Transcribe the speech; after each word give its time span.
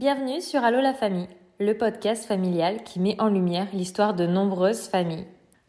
Bienvenue 0.00 0.40
sur 0.40 0.64
Allo 0.64 0.80
la 0.80 0.94
famille, 0.94 1.28
le 1.58 1.76
podcast 1.76 2.24
familial 2.24 2.84
qui 2.84 3.00
met 3.00 3.20
en 3.20 3.28
lumière 3.28 3.66
l'histoire 3.74 4.14
de 4.14 4.24
nombreuses 4.24 4.88
familles. 4.88 5.26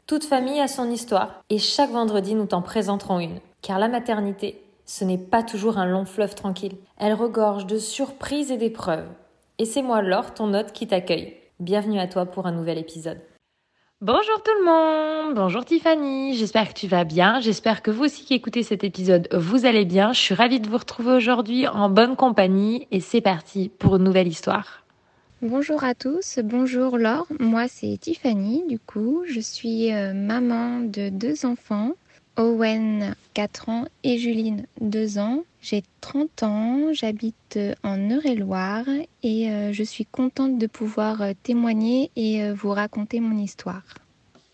Toute 0.08 0.24
famille 0.24 0.62
a 0.62 0.70
son 0.70 0.90
histoire 0.90 1.44
et 1.50 1.58
chaque 1.58 1.90
vendredi 1.90 2.34
nous 2.34 2.46
t'en 2.46 2.62
présenterons 2.62 3.20
une. 3.20 3.42
Car 3.62 3.78
la 3.78 3.90
maternité, 3.90 4.64
ce 4.86 5.04
n'est 5.04 5.18
pas 5.18 5.44
toujours 5.44 5.78
un 5.78 5.86
long 5.86 6.06
fleuve 6.06 6.34
tranquille. 6.34 6.78
Elle 6.98 7.14
regorge 7.14 7.68
de 7.68 7.78
surprises 7.78 8.54
et 8.54 8.58
d'épreuves. 8.58 9.10
Et 9.58 9.66
c'est 9.66 9.82
moi 9.82 10.02
Laure, 10.02 10.34
ton 10.34 10.54
hôte, 10.54 10.72
qui 10.72 10.88
t'accueille. 10.88 11.36
Bienvenue 11.60 12.00
à 12.00 12.08
toi 12.08 12.26
pour 12.26 12.46
un 12.46 12.54
nouvel 12.54 12.78
épisode. 12.78 13.20
Bonjour 14.02 14.42
tout 14.42 14.52
le 14.58 14.66
monde, 14.66 15.36
bonjour 15.36 15.64
Tiffany, 15.64 16.34
j'espère 16.34 16.70
que 16.70 16.74
tu 16.74 16.88
vas 16.88 17.04
bien, 17.04 17.40
j'espère 17.40 17.84
que 17.84 17.92
vous 17.92 18.06
aussi 18.06 18.26
qui 18.26 18.34
écoutez 18.34 18.64
cet 18.64 18.84
épisode, 18.84 19.28
vous 19.32 19.68
allez 19.68 19.86
bien. 19.86 20.12
Je 20.12 20.20
suis 20.20 20.34
ravie 20.34 20.60
de 20.60 20.68
vous 20.68 20.80
retrouver 20.80 21.12
aujourd'hui 21.12 21.68
en 21.68 21.88
bonne 21.88 22.16
compagnie 22.16 22.88
et 22.90 23.00
c'est 23.00 23.22
parti 23.22 23.70
pour 23.70 23.98
une 23.98 24.04
nouvelle 24.04 24.28
histoire. 24.28 24.82
Bonjour 25.44 25.84
à 25.84 25.94
tous, 25.94 26.40
bonjour 26.44 26.98
Laure, 26.98 27.28
moi 27.40 27.68
c'est 27.68 27.96
Tiffany. 28.02 28.64
Du 28.68 28.80
coup, 28.80 29.22
je 29.28 29.40
suis 29.40 29.94
euh, 29.94 30.16
maman 30.16 30.80
de 30.80 31.10
deux 31.10 31.46
enfants, 31.46 31.92
Owen 32.42 33.16
4 33.36 33.70
ans 33.70 33.86
et 34.04 34.18
Juline 34.18 34.66
2 34.82 35.20
ans. 35.20 35.44
J'ai 35.62 35.84
30 36.02 36.44
ans, 36.44 36.92
j'habite 36.92 37.60
en 37.84 38.10
Eure-et-Loire 38.10 38.86
et 39.22 39.52
euh, 39.52 39.72
je 39.72 39.84
suis 39.84 40.06
contente 40.06 40.58
de 40.58 40.66
pouvoir 40.66 41.22
euh, 41.22 41.34
témoigner 41.44 42.10
et 42.16 42.42
euh, 42.42 42.54
vous 42.56 42.72
raconter 42.72 43.20
mon 43.20 43.38
histoire. 43.38 43.84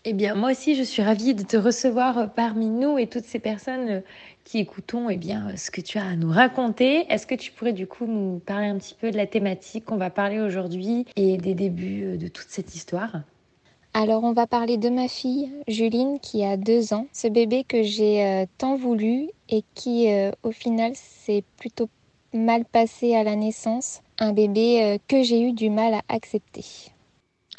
Eh 0.04 0.12
bien, 0.12 0.34
moi 0.34 0.50
aussi, 0.50 0.74
je 0.74 0.82
suis 0.82 1.02
ravie 1.02 1.34
de 1.34 1.42
te 1.42 1.56
recevoir 1.56 2.32
parmi 2.34 2.66
nous 2.66 2.98
et 2.98 3.06
toutes 3.06 3.24
ces 3.24 3.38
personnes 3.38 4.02
qui 4.44 4.58
écoutons 4.58 5.08
eh 5.08 5.16
bien, 5.16 5.56
ce 5.56 5.70
que 5.70 5.80
tu 5.80 5.96
as 5.96 6.06
à 6.06 6.14
nous 6.14 6.30
raconter. 6.30 7.10
Est-ce 7.10 7.26
que 7.26 7.34
tu 7.34 7.52
pourrais 7.52 7.72
du 7.72 7.86
coup 7.86 8.06
nous 8.06 8.38
parler 8.38 8.66
un 8.66 8.76
petit 8.76 8.96
peu 9.00 9.10
de 9.10 9.16
la 9.16 9.26
thématique 9.26 9.86
qu'on 9.86 9.96
va 9.96 10.10
parler 10.10 10.40
aujourd'hui 10.40 11.06
et 11.16 11.38
des 11.38 11.54
débuts 11.54 12.18
de 12.18 12.28
toute 12.28 12.48
cette 12.48 12.74
histoire? 12.74 13.22
Alors 13.94 14.24
on 14.24 14.32
va 14.32 14.46
parler 14.46 14.76
de 14.76 14.90
ma 14.90 15.08
fille 15.08 15.50
Juline 15.66 16.20
qui 16.20 16.44
a 16.44 16.56
deux 16.56 16.92
ans, 16.92 17.06
ce 17.12 17.26
bébé 17.26 17.64
que 17.64 17.82
j'ai 17.82 18.24
euh, 18.24 18.46
tant 18.58 18.76
voulu 18.76 19.28
et 19.48 19.64
qui 19.74 20.12
euh, 20.12 20.30
au 20.42 20.50
final 20.50 20.92
s'est 20.94 21.42
plutôt 21.56 21.88
mal 22.32 22.64
passé 22.64 23.14
à 23.14 23.24
la 23.24 23.34
naissance, 23.34 24.02
un 24.18 24.32
bébé 24.32 24.82
euh, 24.82 24.98
que 25.08 25.22
j'ai 25.22 25.40
eu 25.40 25.52
du 25.52 25.70
mal 25.70 25.94
à 25.94 26.02
accepter. 26.08 26.64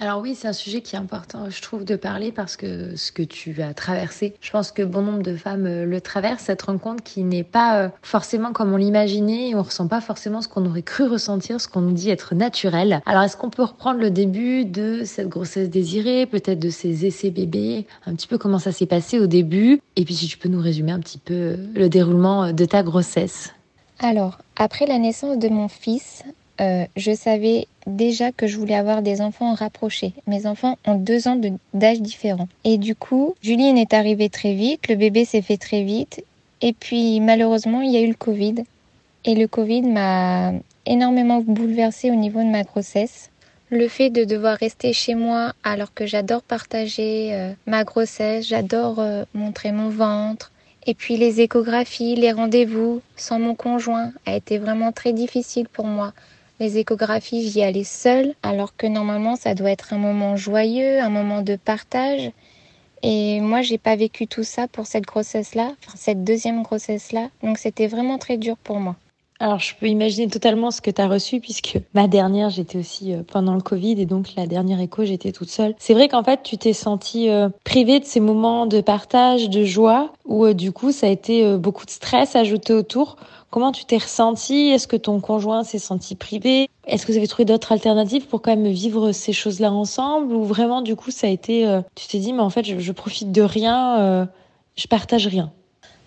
Alors 0.01 0.21
oui, 0.21 0.33
c'est 0.33 0.47
un 0.47 0.53
sujet 0.53 0.79
qui 0.79 0.95
est 0.95 0.99
important, 0.99 1.49
je 1.49 1.61
trouve, 1.61 1.83
de 1.83 1.97
parler 1.97 2.31
parce 2.31 2.55
que 2.55 2.95
ce 2.95 3.11
que 3.11 3.21
tu 3.21 3.61
as 3.61 3.73
traversé, 3.73 4.33
je 4.39 4.49
pense 4.49 4.71
que 4.71 4.81
bon 4.81 5.01
nombre 5.01 5.23
de 5.23 5.35
femmes 5.35 5.65
euh, 5.65 5.85
le 5.85 5.99
traversent, 5.99 6.43
cette 6.43 6.61
rencontre 6.61 7.03
qui 7.03 7.25
n'est 7.25 7.43
pas 7.43 7.81
euh, 7.81 7.89
forcément 8.01 8.53
comme 8.53 8.71
on 8.71 8.77
l'imaginait 8.77 9.53
on 9.55 9.61
ressent 9.61 9.89
pas 9.89 9.99
forcément 9.99 10.41
ce 10.41 10.47
qu'on 10.47 10.65
aurait 10.65 10.83
cru 10.83 11.03
ressentir, 11.03 11.59
ce 11.59 11.67
qu'on 11.67 11.81
nous 11.81 11.91
dit 11.91 12.09
être 12.09 12.33
naturel. 12.33 13.01
Alors 13.05 13.23
est-ce 13.23 13.35
qu'on 13.35 13.49
peut 13.49 13.63
reprendre 13.63 13.99
le 13.99 14.09
début 14.09 14.63
de 14.63 15.03
cette 15.03 15.27
grossesse 15.27 15.69
désirée, 15.69 16.25
peut-être 16.25 16.59
de 16.59 16.69
ces 16.69 17.05
essais 17.05 17.29
bébés, 17.29 17.85
un 18.05 18.15
petit 18.15 18.27
peu 18.27 18.37
comment 18.37 18.59
ça 18.59 18.71
s'est 18.71 18.85
passé 18.85 19.19
au 19.19 19.27
début 19.27 19.81
et 19.97 20.05
puis 20.05 20.15
si 20.15 20.27
tu 20.27 20.37
peux 20.37 20.47
nous 20.47 20.61
résumer 20.61 20.93
un 20.93 20.99
petit 21.01 21.17
peu 21.17 21.57
le 21.75 21.89
déroulement 21.89 22.53
de 22.53 22.63
ta 22.63 22.83
grossesse? 22.83 23.53
Alors, 23.99 24.37
après 24.55 24.85
la 24.85 24.97
naissance 24.97 25.37
de 25.39 25.49
mon 25.49 25.67
fils, 25.67 26.23
euh, 26.59 26.85
je 26.95 27.13
savais 27.13 27.67
déjà 27.87 28.31
que 28.31 28.47
je 28.47 28.57
voulais 28.57 28.75
avoir 28.75 29.01
des 29.01 29.21
enfants 29.21 29.53
rapprochés. 29.53 30.13
Mes 30.27 30.45
enfants 30.45 30.77
ont 30.85 30.95
deux 30.95 31.27
ans 31.27 31.39
d'âge 31.73 32.01
différent. 32.01 32.47
Et 32.63 32.77
du 32.77 32.95
coup, 32.95 33.35
Juline 33.41 33.77
est 33.77 33.93
arrivée 33.93 34.29
très 34.29 34.53
vite, 34.53 34.87
le 34.87 34.95
bébé 34.95 35.25
s'est 35.25 35.41
fait 35.41 35.57
très 35.57 35.83
vite. 35.83 36.23
Et 36.61 36.73
puis 36.73 37.19
malheureusement, 37.19 37.81
il 37.81 37.91
y 37.91 37.97
a 37.97 38.01
eu 38.01 38.07
le 38.07 38.13
Covid. 38.13 38.55
Et 39.25 39.35
le 39.35 39.47
Covid 39.47 39.83
m'a 39.83 40.53
énormément 40.85 41.41
bouleversée 41.41 42.11
au 42.11 42.15
niveau 42.15 42.39
de 42.39 42.49
ma 42.49 42.63
grossesse. 42.63 43.29
Le 43.69 43.87
fait 43.87 44.09
de 44.09 44.23
devoir 44.23 44.57
rester 44.57 44.93
chez 44.93 45.13
moi 45.13 45.53
alors 45.63 45.93
que 45.93 46.07
j'adore 46.07 46.41
partager 46.41 47.33
euh, 47.33 47.51
ma 47.67 47.83
grossesse, 47.83 48.47
j'adore 48.47 48.99
euh, 48.99 49.23
montrer 49.35 49.71
mon 49.71 49.89
ventre, 49.89 50.51
et 50.87 50.95
puis 50.95 51.17
les 51.17 51.41
échographies, 51.41 52.15
les 52.15 52.31
rendez-vous 52.31 53.01
sans 53.15 53.37
mon 53.37 53.53
conjoint 53.53 54.11
a 54.25 54.35
été 54.35 54.57
vraiment 54.57 54.91
très 54.91 55.13
difficile 55.13 55.67
pour 55.67 55.85
moi. 55.85 56.13
Les 56.59 56.77
échographies, 56.77 57.49
j'y 57.49 57.61
allais 57.61 57.85
seule, 57.85 58.33
alors 58.43 58.75
que 58.75 58.85
normalement 58.85 59.37
ça 59.37 59.55
doit 59.55 59.71
être 59.71 59.93
un 59.93 59.97
moment 59.97 60.35
joyeux, 60.35 60.99
un 60.99 61.09
moment 61.09 61.41
de 61.41 61.55
partage. 61.55 62.31
Et 63.01 63.39
moi, 63.39 63.61
j'ai 63.61 63.77
pas 63.77 63.95
vécu 63.95 64.27
tout 64.27 64.43
ça 64.43 64.67
pour 64.67 64.85
cette 64.85 65.05
grossesse-là, 65.05 65.71
cette 65.95 66.25
deuxième 66.25 66.63
grossesse-là. 66.63 67.29
Donc 67.43 67.57
c'était 67.57 67.87
vraiment 67.87 68.17
très 68.17 68.37
dur 68.37 68.57
pour 68.57 68.81
moi. 68.81 68.97
Alors, 69.41 69.59
je 69.59 69.73
peux 69.73 69.87
imaginer 69.87 70.27
totalement 70.27 70.69
ce 70.69 70.81
que 70.81 70.91
tu 70.91 71.01
as 71.01 71.07
reçu 71.07 71.39
puisque 71.39 71.79
ma 71.93 72.09
dernière, 72.09 72.49
j'étais 72.49 72.77
aussi 72.77 73.13
euh, 73.13 73.21
pendant 73.25 73.55
le 73.55 73.61
Covid 73.61 74.01
et 74.01 74.05
donc 74.05 74.35
la 74.35 74.47
dernière 74.47 74.81
écho, 74.81 75.05
j'étais 75.05 75.31
toute 75.31 75.49
seule. 75.49 75.75
C'est 75.79 75.93
vrai 75.93 76.09
qu'en 76.09 76.23
fait, 76.23 76.43
tu 76.43 76.57
t'es 76.57 76.73
sentie 76.73 77.29
euh, 77.29 77.47
privée 77.63 78.01
de 78.01 78.05
ces 78.05 78.19
moments 78.19 78.65
de 78.65 78.81
partage, 78.81 79.49
de 79.49 79.63
joie 79.63 80.11
où 80.25 80.43
euh, 80.43 80.53
du 80.53 80.73
coup, 80.73 80.91
ça 80.91 81.07
a 81.07 81.09
été 81.09 81.55
beaucoup 81.55 81.85
de 81.85 81.89
stress 81.89 82.35
ajouté 82.35 82.73
autour. 82.73 83.15
Comment 83.49 83.71
tu 83.71 83.85
t'es 83.85 83.97
ressentie? 83.97 84.69
Est-ce 84.69 84.87
que 84.87 84.95
ton 84.95 85.19
conjoint 85.19 85.63
s'est 85.63 85.79
senti 85.79 86.15
privé? 86.15 86.69
Est-ce 86.85 87.05
que 87.05 87.11
vous 87.11 87.17
avez 87.17 87.27
trouvé 87.27 87.45
d'autres 87.45 87.71
alternatives 87.71 88.27
pour 88.27 88.41
quand 88.41 88.55
même 88.55 88.71
vivre 88.71 89.11
ces 89.11 89.33
choses-là 89.33 89.71
ensemble? 89.71 90.33
Ou 90.33 90.43
vraiment, 90.43 90.81
du 90.81 90.95
coup, 90.95 91.11
ça 91.11 91.27
a 91.27 91.29
été... 91.29 91.81
tu 91.95 92.07
t'es 92.07 92.19
dit, 92.19 92.33
mais 92.33 92.41
en 92.41 92.49
fait, 92.49 92.63
je, 92.63 92.91
profite 92.91 93.31
de 93.31 93.41
rien, 93.41 94.27
je 94.75 94.87
partage 94.87 95.27
rien? 95.27 95.51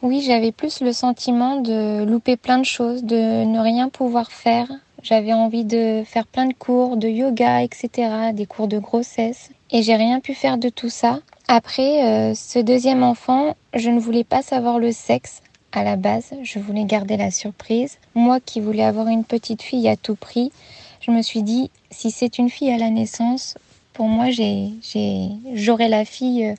Oui, 0.03 0.21
j'avais 0.21 0.51
plus 0.51 0.81
le 0.81 0.93
sentiment 0.93 1.61
de 1.61 2.05
louper 2.05 2.37
plein 2.37 2.59
de 2.59 2.65
choses, 2.65 3.05
de 3.05 3.45
ne 3.45 3.61
rien 3.61 3.89
pouvoir 3.89 4.33
faire. 4.33 4.67
J'avais 5.03 5.33
envie 5.33 5.65
de 5.65 6.03
faire 6.05 6.27
plein 6.27 6.47
de 6.47 6.55
cours 6.55 6.97
de 6.97 7.07
yoga, 7.09 7.63
etc., 7.63 8.33
des 8.33 8.47
cours 8.47 8.67
de 8.67 8.79
grossesse. 8.79 9.51
Et 9.71 9.83
j'ai 9.83 9.95
rien 9.95 10.19
pu 10.19 10.35
faire 10.35 10.59
de 10.59 10.69
tout 10.69 10.89
ça. 10.89 11.21
Après, 11.47 12.05
euh, 12.05 12.35
ce 12.35 12.59
deuxième 12.59 13.05
enfant, 13.05 13.57
je 13.75 13.91
ne 13.91 14.01
voulais 14.01 14.25
pas 14.25 14.43
savoir 14.43 14.81
le 14.81 14.91
sexe 14.91 15.41
à 15.73 15.85
la 15.85 15.97
base. 15.97 16.33
Je 16.43 16.59
voulais 16.59 16.85
garder 16.85 17.17
la 17.17 17.31
surprise. 17.31 17.99
Moi 18.15 18.41
qui 18.41 18.61
voulais 18.61 18.85
avoir 18.85 19.09
une 19.09 19.25
petite 19.25 19.63
fille 19.63 19.89
à 19.89 19.97
tout 19.97 20.15
prix, 20.15 20.53
je 21.01 21.11
me 21.11 21.23
suis 21.23 21.43
dit, 21.43 21.71
si 21.91 22.11
c'est 22.11 22.39
une 22.39 22.51
fille 22.51 22.71
à 22.71 22.79
la 22.79 22.91
naissance, 22.91 23.57
pour 23.93 24.07
moi, 24.07 24.27
j'aurai 24.31 25.89
la 25.89 26.05
fille 26.05 26.47
euh, 26.47 26.55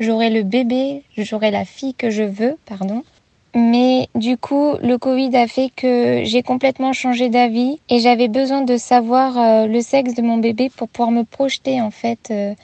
j'aurai 0.00 0.30
le 0.30 0.42
bébé, 0.42 1.02
j'aurai 1.16 1.50
la 1.50 1.64
fille 1.64 1.94
que 1.94 2.10
je 2.10 2.22
veux, 2.22 2.56
pardon. 2.66 3.02
Mais 3.54 4.08
du 4.14 4.36
coup, 4.36 4.74
le 4.82 4.98
Covid 4.98 5.34
a 5.34 5.46
fait 5.46 5.70
que 5.74 6.22
j'ai 6.24 6.42
complètement 6.42 6.92
changé 6.92 7.30
d'avis 7.30 7.80
et 7.88 8.00
j'avais 8.00 8.28
besoin 8.28 8.60
de 8.60 8.76
savoir 8.76 9.38
euh, 9.38 9.66
le 9.66 9.80
sexe 9.80 10.14
de 10.14 10.20
mon 10.20 10.36
bébé 10.36 10.70
pour 10.74 10.88
pouvoir 10.88 11.10
me 11.10 11.24
projeter 11.24 11.80
en 11.80 11.90
fait 11.90 12.28
euh, 12.30 12.54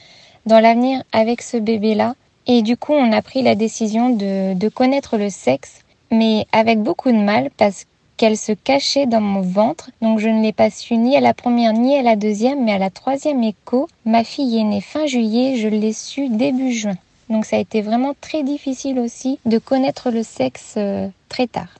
dans 0.44 0.60
l'avenir 0.60 1.02
avec 1.12 1.40
ce 1.40 1.56
bébé-là. 1.56 2.14
Et 2.46 2.60
du 2.60 2.76
coup, 2.76 2.92
on 2.92 3.12
a 3.12 3.22
pris 3.22 3.42
la 3.42 3.54
décision 3.54 4.10
de, 4.10 4.52
de 4.52 4.68
connaître 4.68 5.16
le 5.16 5.30
sexe, 5.30 5.80
mais 6.12 6.46
avec 6.52 6.80
beaucoup 6.80 7.10
de 7.10 7.16
mal 7.16 7.50
parce 7.56 7.86
qu'elle 8.16 8.36
se 8.36 8.52
cachait 8.52 9.06
dans 9.06 9.20
mon 9.20 9.40
ventre. 9.40 9.90
Donc 10.00 10.20
je 10.20 10.28
ne 10.28 10.42
l'ai 10.42 10.52
pas 10.52 10.70
su 10.70 10.96
ni 10.96 11.16
à 11.16 11.20
la 11.20 11.34
première 11.34 11.72
ni 11.72 11.96
à 11.96 12.02
la 12.02 12.14
deuxième, 12.14 12.64
mais 12.64 12.72
à 12.72 12.78
la 12.78 12.90
troisième 12.90 13.42
écho. 13.42 13.88
Ma 14.04 14.22
fille 14.22 14.58
est 14.58 14.64
née 14.64 14.80
fin 14.80 15.06
juillet, 15.06 15.56
je 15.56 15.68
l'ai 15.68 15.92
su 15.92 16.28
début 16.28 16.72
juin. 16.72 16.96
Donc 17.28 17.46
ça 17.46 17.56
a 17.56 17.60
été 17.60 17.82
vraiment 17.82 18.12
très 18.20 18.42
difficile 18.42 19.00
aussi 19.00 19.40
de 19.46 19.58
connaître 19.58 20.10
le 20.10 20.22
sexe 20.22 20.74
euh, 20.76 21.08
très 21.28 21.46
tard. 21.46 21.74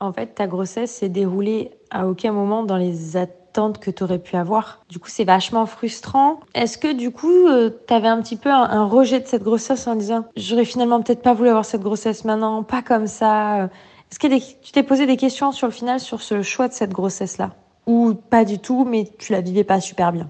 En 0.00 0.12
fait, 0.12 0.34
ta 0.34 0.46
grossesse 0.46 0.90
s'est 0.90 1.08
déroulée 1.08 1.70
à 1.90 2.06
aucun 2.06 2.32
moment 2.32 2.64
dans 2.64 2.76
les 2.76 3.16
attentes 3.16 3.41
que 3.80 3.90
tu 3.90 4.02
aurais 4.02 4.18
pu 4.18 4.36
avoir. 4.36 4.80
Du 4.88 4.98
coup, 4.98 5.08
c'est 5.08 5.24
vachement 5.24 5.66
frustrant. 5.66 6.40
Est-ce 6.54 6.78
que 6.78 6.92
du 6.92 7.10
coup, 7.10 7.46
euh, 7.48 7.70
tu 7.86 7.94
avais 7.94 8.08
un 8.08 8.20
petit 8.22 8.36
peu 8.36 8.50
un, 8.50 8.84
rejet 8.84 9.20
de 9.20 9.26
cette 9.26 9.42
grossesse 9.42 9.86
en 9.86 9.94
disant 9.94 10.24
j'aurais 10.36 10.64
finalement 10.64 11.02
peut-être 11.02 11.22
pas 11.22 11.34
voulu 11.34 11.48
avoir 11.48 11.64
cette 11.64 11.82
grossesse 11.82 12.24
maintenant, 12.24 12.62
pas 12.62 12.82
comme 12.82 13.06
ça 13.06 13.70
Est-ce 14.10 14.18
que 14.18 14.26
tu 14.62 14.72
t'es 14.72 14.82
posé 14.82 15.06
des 15.06 15.16
questions 15.16 15.52
sur 15.52 15.66
le 15.66 15.72
final 15.72 16.00
sur 16.00 16.22
ce 16.22 16.42
choix 16.42 16.68
de 16.68 16.72
cette 16.72 16.92
grossesse-là? 16.92 17.50
Ou 17.86 18.14
pas 18.14 18.44
du 18.44 18.58
tout, 18.58 18.84
mais 18.84 19.08
tu 19.18 19.32
la 19.32 19.40
vivais 19.40 19.64
pas 19.64 19.80
super 19.80 20.12
bien? 20.12 20.28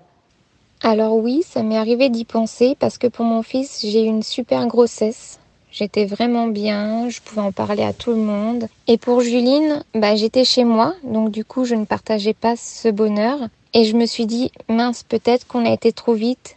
Alors 0.83 1.17
oui, 1.17 1.43
ça 1.47 1.63
m'est 1.63 1.79
arrivé 1.79 2.09
d'y 2.09 2.25
penser 2.25 2.77
parce 2.79 2.99
que 2.99 3.07
pour 3.07 3.25
mon 3.25 3.43
fils, 3.43 3.81
j'ai 3.83 4.03
eu 4.03 4.09
une 4.09 4.23
super 4.23 4.67
grossesse. 4.67 5.39
J'étais 5.73 6.05
vraiment 6.05 6.49
bien, 6.49 7.09
je 7.09 7.21
pouvais 7.21 7.41
en 7.41 7.51
parler 7.51 7.83
à 7.83 7.95
tout 7.95 8.11
le 8.11 8.19
monde. 8.19 8.69
Et 8.87 8.99
pour 8.99 9.23
Juline, 9.23 9.83
bah, 9.95 10.15
j'étais 10.17 10.45
chez 10.45 10.65
moi, 10.65 10.95
donc 11.03 11.31
du 11.31 11.47
coup, 11.47 11.65
je 11.65 11.75
ne 11.75 11.87
partageais 11.87 12.35
pas 12.35 12.57
ce 12.57 12.89
bonheur. 12.89 13.39
Et 13.73 13.85
je 13.85 13.97
me 13.97 14.05
suis 14.05 14.27
dit, 14.27 14.53
mince, 14.69 15.03
peut-être 15.03 15.47
qu'on 15.47 15.65
a 15.65 15.73
été 15.73 15.93
trop 15.93 16.13
vite. 16.13 16.57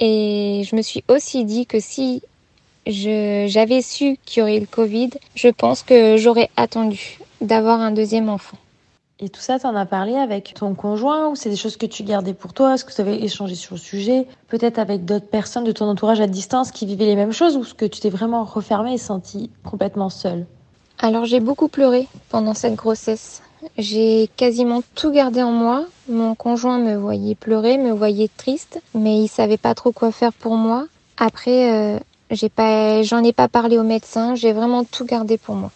Et 0.00 0.62
je 0.68 0.74
me 0.74 0.82
suis 0.82 1.04
aussi 1.06 1.44
dit 1.44 1.64
que 1.66 1.78
si 1.78 2.22
j'avais 2.86 3.82
su 3.82 4.18
qu'il 4.24 4.40
y 4.40 4.42
aurait 4.42 4.56
eu 4.56 4.60
le 4.60 4.66
Covid, 4.66 5.10
je 5.36 5.48
pense 5.48 5.82
que 5.84 6.16
j'aurais 6.16 6.50
attendu 6.56 7.18
d'avoir 7.40 7.80
un 7.80 7.92
deuxième 7.92 8.28
enfant. 8.28 8.58
Et 9.22 9.28
tout 9.28 9.42
ça, 9.42 9.58
tu 9.58 9.66
en 9.66 9.76
as 9.76 9.84
parlé 9.84 10.14
avec 10.14 10.54
ton 10.54 10.74
conjoint 10.74 11.28
ou 11.28 11.36
c'est 11.36 11.50
des 11.50 11.56
choses 11.56 11.76
que 11.76 11.84
tu 11.84 12.04
gardais 12.04 12.32
pour 12.32 12.54
toi? 12.54 12.74
Est-ce 12.74 12.86
que 12.86 12.92
tu 12.92 13.02
avais 13.02 13.22
échangé 13.22 13.54
sur 13.54 13.74
le 13.74 13.80
sujet? 13.80 14.26
Peut-être 14.48 14.78
avec 14.78 15.04
d'autres 15.04 15.26
personnes 15.26 15.64
de 15.64 15.72
ton 15.72 15.84
entourage 15.90 16.22
à 16.22 16.26
distance 16.26 16.70
qui 16.72 16.86
vivaient 16.86 17.04
les 17.04 17.16
mêmes 17.16 17.32
choses 17.32 17.54
ou 17.54 17.62
est-ce 17.62 17.74
que 17.74 17.84
tu 17.84 18.00
t'es 18.00 18.08
vraiment 18.08 18.44
refermée 18.44 18.94
et 18.94 18.98
sentie 18.98 19.50
complètement 19.62 20.08
seule 20.08 20.46
Alors 20.98 21.26
j'ai 21.26 21.40
beaucoup 21.40 21.68
pleuré 21.68 22.08
pendant 22.30 22.54
cette 22.54 22.76
grossesse. 22.76 23.42
J'ai 23.76 24.30
quasiment 24.38 24.82
tout 24.94 25.10
gardé 25.10 25.42
en 25.42 25.52
moi. 25.52 25.84
Mon 26.08 26.34
conjoint 26.34 26.78
me 26.78 26.96
voyait 26.96 27.34
pleurer, 27.34 27.76
me 27.76 27.92
voyait 27.92 28.30
triste, 28.34 28.80
mais 28.94 29.20
il 29.20 29.28
savait 29.28 29.58
pas 29.58 29.74
trop 29.74 29.92
quoi 29.92 30.12
faire 30.12 30.32
pour 30.32 30.54
moi. 30.54 30.86
Après, 31.18 31.70
euh, 31.70 31.98
j'ai 32.30 32.48
pas, 32.48 33.02
j'en 33.02 33.22
ai 33.22 33.34
pas 33.34 33.48
parlé 33.48 33.76
au 33.76 33.82
médecin. 33.82 34.34
J'ai 34.34 34.54
vraiment 34.54 34.84
tout 34.84 35.04
gardé 35.04 35.36
pour 35.36 35.56
moi. 35.56 35.70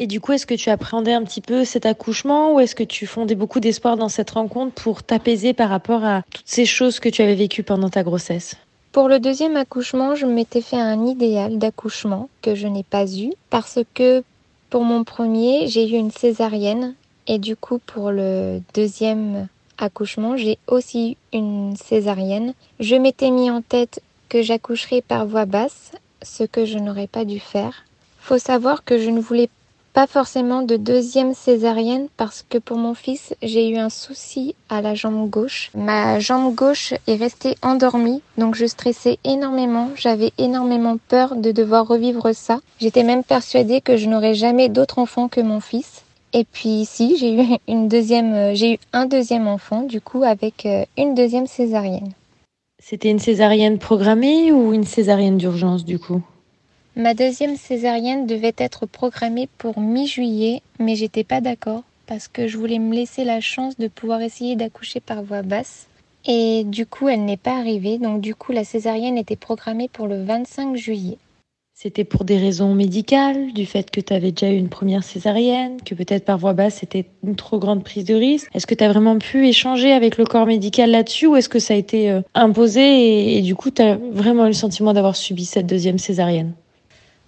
Et 0.00 0.06
du 0.06 0.20
coup, 0.20 0.30
est-ce 0.30 0.46
que 0.46 0.54
tu 0.54 0.70
appréhendais 0.70 1.12
un 1.12 1.24
petit 1.24 1.40
peu 1.40 1.64
cet 1.64 1.84
accouchement 1.84 2.54
ou 2.54 2.60
est-ce 2.60 2.76
que 2.76 2.84
tu 2.84 3.04
fondais 3.04 3.34
beaucoup 3.34 3.58
d'espoir 3.58 3.96
dans 3.96 4.08
cette 4.08 4.30
rencontre 4.30 4.72
pour 4.80 5.02
t'apaiser 5.02 5.54
par 5.54 5.70
rapport 5.70 6.04
à 6.04 6.22
toutes 6.32 6.46
ces 6.46 6.66
choses 6.66 7.00
que 7.00 7.08
tu 7.08 7.20
avais 7.20 7.34
vécues 7.34 7.64
pendant 7.64 7.88
ta 7.88 8.04
grossesse? 8.04 8.54
Pour 8.92 9.08
le 9.08 9.18
deuxième 9.18 9.56
accouchement, 9.56 10.14
je 10.14 10.24
m'étais 10.24 10.60
fait 10.60 10.80
un 10.80 11.04
idéal 11.04 11.58
d'accouchement 11.58 12.28
que 12.42 12.54
je 12.54 12.68
n'ai 12.68 12.84
pas 12.84 13.06
eu 13.06 13.32
parce 13.50 13.80
que 13.92 14.22
pour 14.70 14.84
mon 14.84 15.02
premier, 15.02 15.66
j'ai 15.66 15.88
eu 15.88 15.96
une 15.96 16.12
césarienne 16.12 16.94
et 17.26 17.38
du 17.38 17.56
coup 17.56 17.80
pour 17.84 18.12
le 18.12 18.60
deuxième 18.74 19.48
accouchement, 19.78 20.36
j'ai 20.36 20.58
aussi 20.68 21.16
une 21.32 21.74
césarienne. 21.76 22.54
Je 22.78 22.94
m'étais 22.94 23.30
mis 23.30 23.50
en 23.50 23.62
tête 23.62 24.00
que 24.28 24.42
j'accoucherais 24.42 25.02
par 25.02 25.26
voie 25.26 25.44
basse, 25.44 25.90
ce 26.22 26.44
que 26.44 26.66
je 26.66 26.78
n'aurais 26.78 27.08
pas 27.08 27.24
dû 27.24 27.40
faire. 27.40 27.84
Faut 28.20 28.38
savoir 28.38 28.84
que 28.84 28.98
je 28.98 29.10
ne 29.10 29.20
voulais 29.20 29.48
pas 29.98 30.06
forcément 30.06 30.62
de 30.62 30.76
deuxième 30.76 31.34
césarienne 31.34 32.06
parce 32.16 32.46
que 32.48 32.58
pour 32.58 32.76
mon 32.76 32.94
fils, 32.94 33.34
j'ai 33.42 33.68
eu 33.68 33.78
un 33.78 33.88
souci 33.90 34.54
à 34.68 34.80
la 34.80 34.94
jambe 34.94 35.28
gauche. 35.28 35.72
Ma 35.74 36.20
jambe 36.20 36.54
gauche 36.54 36.94
est 37.08 37.16
restée 37.16 37.56
endormie, 37.62 38.22
donc 38.36 38.54
je 38.54 38.66
stressais 38.66 39.18
énormément. 39.24 39.90
J'avais 39.96 40.30
énormément 40.38 40.98
peur 41.08 41.34
de 41.34 41.50
devoir 41.50 41.88
revivre 41.88 42.32
ça. 42.32 42.60
J'étais 42.80 43.02
même 43.02 43.24
persuadée 43.24 43.80
que 43.80 43.96
je 43.96 44.08
n'aurais 44.08 44.34
jamais 44.34 44.68
d'autre 44.68 45.00
enfant 45.00 45.26
que 45.26 45.40
mon 45.40 45.58
fils. 45.58 46.04
Et 46.32 46.44
puis 46.44 46.68
ici, 46.68 47.16
j'ai 47.18 47.34
eu 47.34 47.56
une 47.66 47.88
deuxième, 47.88 48.34
euh, 48.34 48.54
j'ai 48.54 48.74
eu 48.74 48.78
un 48.92 49.06
deuxième 49.06 49.48
enfant, 49.48 49.82
du 49.82 50.00
coup, 50.00 50.22
avec 50.22 50.64
euh, 50.64 50.84
une 50.96 51.16
deuxième 51.16 51.48
césarienne. 51.48 52.12
C'était 52.78 53.10
une 53.10 53.18
césarienne 53.18 53.80
programmée 53.80 54.52
ou 54.52 54.72
une 54.72 54.84
césarienne 54.84 55.38
d'urgence, 55.38 55.84
du 55.84 55.98
coup? 55.98 56.22
Ma 56.98 57.14
deuxième 57.14 57.54
césarienne 57.54 58.26
devait 58.26 58.56
être 58.58 58.84
programmée 58.84 59.48
pour 59.56 59.78
mi-juillet, 59.78 60.62
mais 60.80 60.96
j'étais 60.96 61.22
pas 61.22 61.40
d'accord 61.40 61.84
parce 62.08 62.26
que 62.26 62.48
je 62.48 62.58
voulais 62.58 62.80
me 62.80 62.92
laisser 62.92 63.22
la 63.22 63.40
chance 63.40 63.76
de 63.76 63.86
pouvoir 63.86 64.20
essayer 64.20 64.56
d'accoucher 64.56 64.98
par 64.98 65.22
voie 65.22 65.42
basse. 65.42 65.86
Et 66.26 66.64
du 66.64 66.86
coup, 66.86 67.08
elle 67.08 67.24
n'est 67.24 67.36
pas 67.36 67.56
arrivée, 67.56 67.98
donc 67.98 68.20
du 68.20 68.34
coup, 68.34 68.50
la 68.50 68.64
césarienne 68.64 69.16
était 69.16 69.36
programmée 69.36 69.86
pour 69.86 70.08
le 70.08 70.24
25 70.24 70.74
juillet. 70.74 71.18
C'était 71.72 72.02
pour 72.02 72.24
des 72.24 72.36
raisons 72.36 72.74
médicales, 72.74 73.52
du 73.52 73.64
fait 73.64 73.92
que 73.92 74.00
tu 74.00 74.12
avais 74.12 74.32
déjà 74.32 74.52
eu 74.52 74.56
une 74.56 74.68
première 74.68 75.04
césarienne, 75.04 75.76
que 75.80 75.94
peut-être 75.94 76.24
par 76.24 76.38
voie 76.38 76.52
basse 76.52 76.78
c'était 76.80 77.04
une 77.22 77.36
trop 77.36 77.60
grande 77.60 77.84
prise 77.84 78.06
de 78.06 78.16
risque. 78.16 78.48
Est-ce 78.54 78.66
que 78.66 78.74
tu 78.74 78.82
as 78.82 78.88
vraiment 78.88 79.18
pu 79.18 79.46
échanger 79.46 79.92
avec 79.92 80.18
le 80.18 80.24
corps 80.24 80.46
médical 80.46 80.90
là-dessus 80.90 81.28
ou 81.28 81.36
est-ce 81.36 81.48
que 81.48 81.60
ça 81.60 81.74
a 81.74 81.76
été 81.76 82.10
euh, 82.10 82.22
imposé 82.34 82.80
et, 82.80 83.38
et 83.38 83.42
du 83.42 83.54
coup 83.54 83.70
tu 83.70 83.82
as 83.82 83.94
vraiment 83.94 84.46
eu 84.46 84.48
le 84.48 84.52
sentiment 84.54 84.92
d'avoir 84.92 85.14
subi 85.14 85.44
cette 85.44 85.66
deuxième 85.66 85.98
césarienne? 85.98 86.54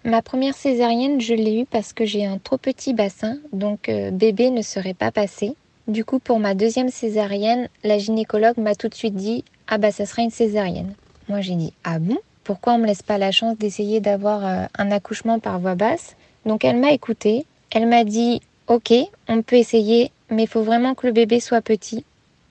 Ma 0.05 0.23
première 0.23 0.55
césarienne, 0.55 1.20
je 1.20 1.35
l'ai 1.35 1.61
eue 1.61 1.67
parce 1.67 1.93
que 1.93 2.06
j'ai 2.06 2.25
un 2.25 2.38
trop 2.38 2.56
petit 2.56 2.94
bassin, 2.94 3.37
donc 3.52 3.91
euh, 3.91 4.11
bébé 4.11 4.50
ne 4.50 4.62
serait 4.62 4.94
pas 4.94 5.11
passé. 5.11 5.55
Du 5.88 6.06
coup, 6.06 6.19
pour 6.19 6.38
ma 6.38 6.55
deuxième 6.55 6.88
césarienne, 6.88 7.69
la 7.85 7.99
gynécologue 7.99 8.56
m'a 8.56 8.75
tout 8.75 8.88
de 8.88 8.94
suite 8.94 9.14
dit 9.14 9.44
Ah 9.69 9.76
bah 9.76 9.93
ça 9.93 10.06
sera 10.06 10.23
une 10.23 10.31
césarienne. 10.31 10.94
Moi 11.29 11.43
j'ai 11.43 11.55
dit 11.55 11.75
Ah 11.85 11.99
bon? 11.99 12.17
Pourquoi 12.44 12.75
on 12.75 12.79
me 12.79 12.87
laisse 12.87 13.02
pas 13.02 13.19
la 13.19 13.31
chance 13.31 13.58
d'essayer 13.58 14.00
d'avoir 14.00 14.47
euh, 14.47 14.64
un 14.79 14.91
accouchement 14.91 15.38
par 15.38 15.61
voie 15.61 15.75
basse? 15.75 16.17
Donc 16.47 16.64
elle 16.64 16.79
m'a 16.79 16.93
écoutée. 16.93 17.44
Elle 17.70 17.87
m'a 17.87 18.05
dit 18.05 18.41
Ok, 18.69 18.94
on 19.29 19.43
peut 19.43 19.56
essayer, 19.56 20.12
mais 20.31 20.44
il 20.44 20.49
faut 20.49 20.62
vraiment 20.62 20.94
que 20.94 21.08
le 21.08 21.12
bébé 21.12 21.41
soit 21.41 21.61
petit. 21.61 22.06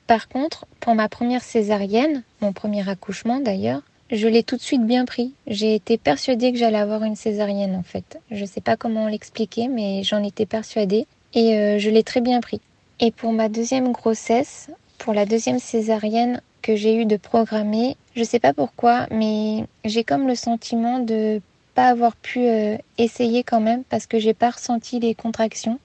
Par 0.05 0.27
contre, 0.27 0.67
pour 0.79 0.93
ma 0.93 1.09
première 1.09 1.43
césarienne, 1.43 2.21
mon 2.41 2.53
premier 2.53 2.87
accouchement 2.87 3.39
d'ailleurs, 3.39 3.81
je 4.11 4.27
l'ai 4.27 4.43
tout 4.43 4.57
de 4.57 4.61
suite 4.61 4.85
bien 4.85 5.05
pris. 5.05 5.33
J'ai 5.47 5.75
été 5.75 5.97
persuadée 5.97 6.51
que 6.51 6.57
j'allais 6.57 6.77
avoir 6.77 7.03
une 7.03 7.15
césarienne 7.15 7.75
en 7.75 7.83
fait. 7.83 8.19
Je 8.31 8.45
sais 8.45 8.61
pas 8.61 8.77
comment 8.77 9.07
l'expliquer, 9.07 9.67
mais 9.67 10.03
j'en 10.03 10.23
étais 10.23 10.45
persuadée 10.45 11.05
et 11.33 11.55
euh, 11.55 11.79
je 11.79 11.89
l'ai 11.89 12.03
très 12.03 12.21
bien 12.21 12.41
pris. 12.41 12.61
Et 12.99 13.11
pour 13.11 13.31
ma 13.31 13.49
deuxième 13.49 13.91
grossesse, 13.91 14.69
pour 14.97 15.13
la 15.13 15.25
deuxième 15.25 15.59
césarienne 15.59 16.41
que 16.61 16.75
j'ai 16.75 16.95
eu 16.95 17.05
de 17.05 17.17
programmer, 17.17 17.95
je 18.15 18.23
sais 18.23 18.39
pas 18.39 18.53
pourquoi, 18.53 19.07
mais 19.11 19.65
j'ai 19.85 20.03
comme 20.03 20.27
le 20.27 20.35
sentiment 20.35 20.99
de 20.99 21.41
pas 21.75 21.87
avoir 21.87 22.15
pu 22.15 22.39
euh, 22.39 22.77
essayer 22.97 23.43
quand 23.43 23.61
même 23.61 23.83
parce 23.83 24.07
que 24.07 24.19
j'ai 24.19 24.33
pas 24.33 24.49
ressenti 24.49 24.99
les 24.99 25.15
contractions. 25.15 25.79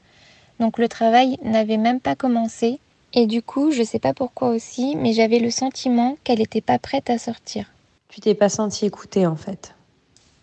Donc 0.61 0.79
le 0.79 0.89
travail 0.89 1.37
n'avait 1.43 1.77
même 1.77 2.01
pas 2.01 2.17
commencé 2.17 2.79
et 3.13 3.27
du 3.27 3.43
coup, 3.43 3.71
je 3.71 3.83
sais 3.83 4.01
pas 4.01 4.15
pourquoi 4.15 4.49
aussi, 4.49 4.97
mais 4.97 5.13
j'avais 5.13 5.39
le 5.39 5.51
sentiment 5.51 6.17
qu'elle 6.25 6.39
n'était 6.39 6.61
pas 6.61 6.79
prête 6.79 7.11
à 7.11 7.19
sortir. 7.19 7.67
Tu 8.15 8.21
t'es 8.21 8.35
pas 8.37 8.49
senti 8.49 8.87
écoutée 8.87 9.27
en 9.27 9.35
fait 9.35 9.75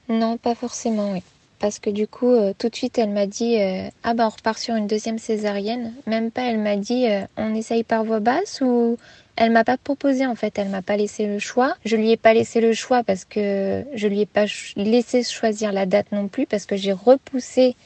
Non, 0.09 0.35
pas 0.35 0.55
forcément, 0.55 1.13
oui. 1.13 1.23
Parce 1.57 1.79
que 1.79 1.89
du 1.89 2.05
coup, 2.05 2.29
euh, 2.29 2.51
tout 2.57 2.67
de 2.67 2.75
suite, 2.75 2.97
elle 2.97 3.11
m'a 3.11 3.27
dit 3.27 3.61
euh, 3.61 3.87
Ah 4.03 4.13
bah 4.13 4.25
on 4.27 4.29
repart 4.29 4.59
sur 4.59 4.75
une 4.75 4.87
deuxième 4.87 5.19
césarienne. 5.19 5.93
Même 6.05 6.31
pas, 6.31 6.41
elle 6.41 6.59
m'a 6.59 6.75
dit 6.75 7.07
euh, 7.07 7.21
On 7.37 7.55
essaye 7.55 7.85
par 7.85 8.03
voie 8.03 8.19
basse 8.19 8.59
ou. 8.59 8.97
Elle 9.37 9.53
m'a 9.53 9.63
pas 9.63 9.77
proposé 9.77 10.27
en 10.27 10.35
fait, 10.35 10.59
elle 10.59 10.67
m'a 10.67 10.81
pas 10.81 10.97
laissé 10.97 11.27
le 11.27 11.39
choix. 11.39 11.77
Je 11.85 11.95
lui 11.95 12.11
ai 12.11 12.17
pas 12.17 12.33
laissé 12.33 12.59
le 12.59 12.73
choix 12.73 13.05
parce 13.05 13.23
que 13.23 13.85
je 13.93 14.07
lui 14.09 14.19
ai 14.19 14.25
pas 14.25 14.47
laissé 14.75 15.23
choisir 15.23 15.71
la 15.71 15.85
date 15.85 16.11
non 16.11 16.27
plus 16.27 16.45
parce 16.45 16.65
que 16.65 16.75
j'ai 16.75 16.91
repoussé 16.91 17.77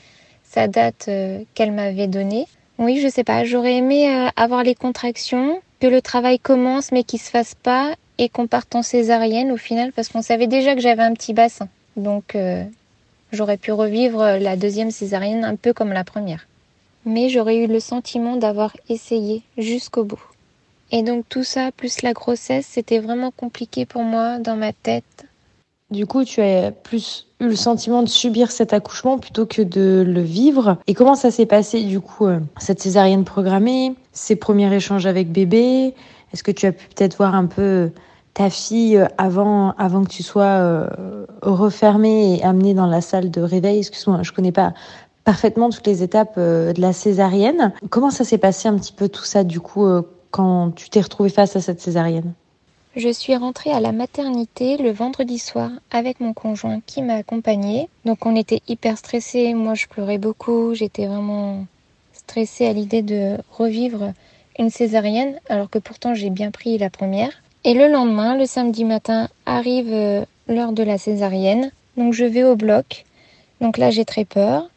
sa 0.44 0.68
date 0.68 1.08
qu'elle 1.54 1.72
m'avait 1.72 2.08
donnée. 2.08 2.48
Oui, 2.80 3.00
je 3.00 3.08
sais 3.08 3.24
pas, 3.24 3.46
j'aurais 3.46 3.76
aimé 3.76 4.30
avoir 4.36 4.64
les 4.64 4.74
contractions, 4.74 5.62
que 5.80 5.88
le 5.88 6.02
travail 6.02 6.40
commence 6.40 6.92
mais 6.92 7.04
qu'il 7.04 7.22
se 7.22 7.30
fasse 7.30 7.54
pas 7.54 7.96
et 8.18 8.30
qu'on 8.30 8.48
parte 8.48 8.76
en 8.76 8.82
césarienne 8.82 9.52
au 9.52 9.58
final 9.58 9.92
parce 9.92 10.10
qu'on 10.10 10.22
savait 10.22 10.48
déjà 10.48 10.76
que 10.76 10.82
j'avais 10.82 11.04
un 11.04 11.14
petit 11.14 11.34
bassin. 11.34 11.68
Donc 11.96 12.36
euh, 12.36 12.64
j'aurais 13.32 13.58
pu 13.58 13.72
revivre 13.72 14.38
la 14.40 14.56
deuxième 14.56 14.92
césarienne 14.92 15.44
un 15.44 15.56
peu 15.56 15.74
comme 15.74 15.94
la 15.94 16.04
première. 16.04 16.48
Mais 17.06 17.30
j'aurais 17.30 17.58
eu 17.58 17.68
le 17.68 17.80
sentiment 17.80 18.36
d'avoir 18.36 18.76
essayé 18.90 19.44
jusqu'au 19.58 20.04
bout. 20.04 20.22
Et 20.92 21.04
donc 21.04 21.26
tout 21.30 21.44
ça, 21.44 21.72
plus 21.72 22.02
la 22.02 22.14
grossesse, 22.14 22.68
c'était 22.70 23.00
vraiment 23.00 23.32
compliqué 23.32 23.86
pour 23.86 24.04
moi 24.04 24.40
dans 24.40 24.56
ma 24.56 24.74
tête. 24.74 25.26
Du 25.92 26.08
coup, 26.08 26.24
tu 26.24 26.42
as 26.42 26.72
plus 26.72 27.28
eu 27.40 27.46
le 27.46 27.56
sentiment 27.56 28.02
de 28.02 28.10
subir 28.10 28.52
cet 28.52 28.74
accouchement 28.74 29.20
plutôt 29.20 29.46
que 29.46 29.62
de 29.62 30.04
le 30.06 30.22
vivre. 30.22 30.78
Et 30.88 30.96
comment 30.96 31.16
ça 31.16 31.30
s'est 31.30 31.46
passé 31.46 31.84
du 31.84 32.00
coup, 32.00 32.26
euh, 32.26 32.40
cette 32.58 32.82
césarienne 32.82 33.24
programmée, 33.24 33.94
ces 34.12 34.36
premiers 34.36 34.74
échanges 34.74 35.06
avec 35.06 35.32
bébé? 35.32 35.94
Est-ce 36.36 36.44
que 36.44 36.52
tu 36.52 36.66
as 36.66 36.74
pu 36.74 36.86
peut-être 36.94 37.16
voir 37.16 37.34
un 37.34 37.46
peu 37.46 37.92
ta 38.34 38.50
fille 38.50 38.98
euh, 38.98 39.08
avant, 39.18 39.72
avant 39.78 40.04
que 40.04 40.10
tu 40.10 40.22
sois 40.22 40.44
euh, 40.44 41.26
refermée 41.42 42.36
et 42.36 42.44
amenée 42.44 42.74
dans 42.74 42.88
la 42.88 43.00
salle 43.00 43.32
de 43.32 43.40
réveil? 43.40 43.80
Excuse-moi, 43.80 44.20
je 44.22 44.34
connais 44.34 44.52
pas 44.52 44.74
parfaitement 45.24 45.70
toutes 45.70 45.88
les 45.88 46.04
étapes 46.04 46.34
euh, 46.38 46.74
de 46.74 46.82
la 46.82 46.92
césarienne. 46.92 47.72
Comment 47.90 48.10
ça 48.10 48.26
s'est 48.26 48.38
passé 48.38 48.68
un 48.68 48.76
petit 48.78 48.92
peu 48.92 49.08
tout 49.08 49.24
ça 49.24 49.46
du 49.46 49.62
coup 49.62 49.88
quand 50.32 50.72
tu 50.76 50.90
t'es 50.90 51.00
retrouvée 51.00 51.30
face 51.30 51.56
à 51.56 51.62
cette 51.62 51.80
césarienne? 51.80 52.34
Je 52.98 53.14
suis 53.14 53.38
rentrée 53.38 53.72
à 53.72 53.80
la 53.80 53.94
maternité 53.94 54.76
le 54.76 54.92
vendredi 54.92 55.40
soir 55.40 55.70
avec 55.90 56.20
mon 56.20 56.34
conjoint 56.34 56.82
qui 56.86 57.02
m'a 57.02 57.14
accompagnée. 57.14 57.88
Donc 58.04 58.26
on 58.26 58.36
était 58.36 58.62
hyper 58.68 58.98
stressés, 58.98 59.54
moi 59.54 59.74
je 59.74 59.88
pleurais 59.88 60.18
beaucoup, 60.18 60.74
j'étais 60.74 61.06
vraiment 61.06 61.66
stressée 62.12 62.66
à 62.68 62.74
l'idée 62.74 63.04
de 63.04 63.38
revivre 63.52 64.12
une 64.58 64.70
césarienne 64.70 65.40
alors 65.50 65.70
que 65.70 65.80
pourtant 65.80 66.14
j'ai 66.14 66.30
bien 66.30 66.52
pris 66.52 66.78
la 66.78 66.90
première. 66.90 67.32
Et 67.64 67.74
le 67.74 67.88
lendemain, 67.88 68.38
le 68.38 68.46
samedi 68.46 68.86
matin, 68.86 69.28
arrive 69.46 69.92
euh, 69.92 70.24
l'heure 70.48 70.72
de 70.72 70.84
la 70.84 70.98
césarienne. 70.98 71.72
Donc 71.98 72.14
je 72.14 72.26
vais 72.26 72.44
au 72.44 72.56
bloc. 72.56 73.06
Donc 73.62 73.78
là, 73.78 73.90
j'ai 73.90 74.06
très 74.06 74.26
peur. 74.26 74.70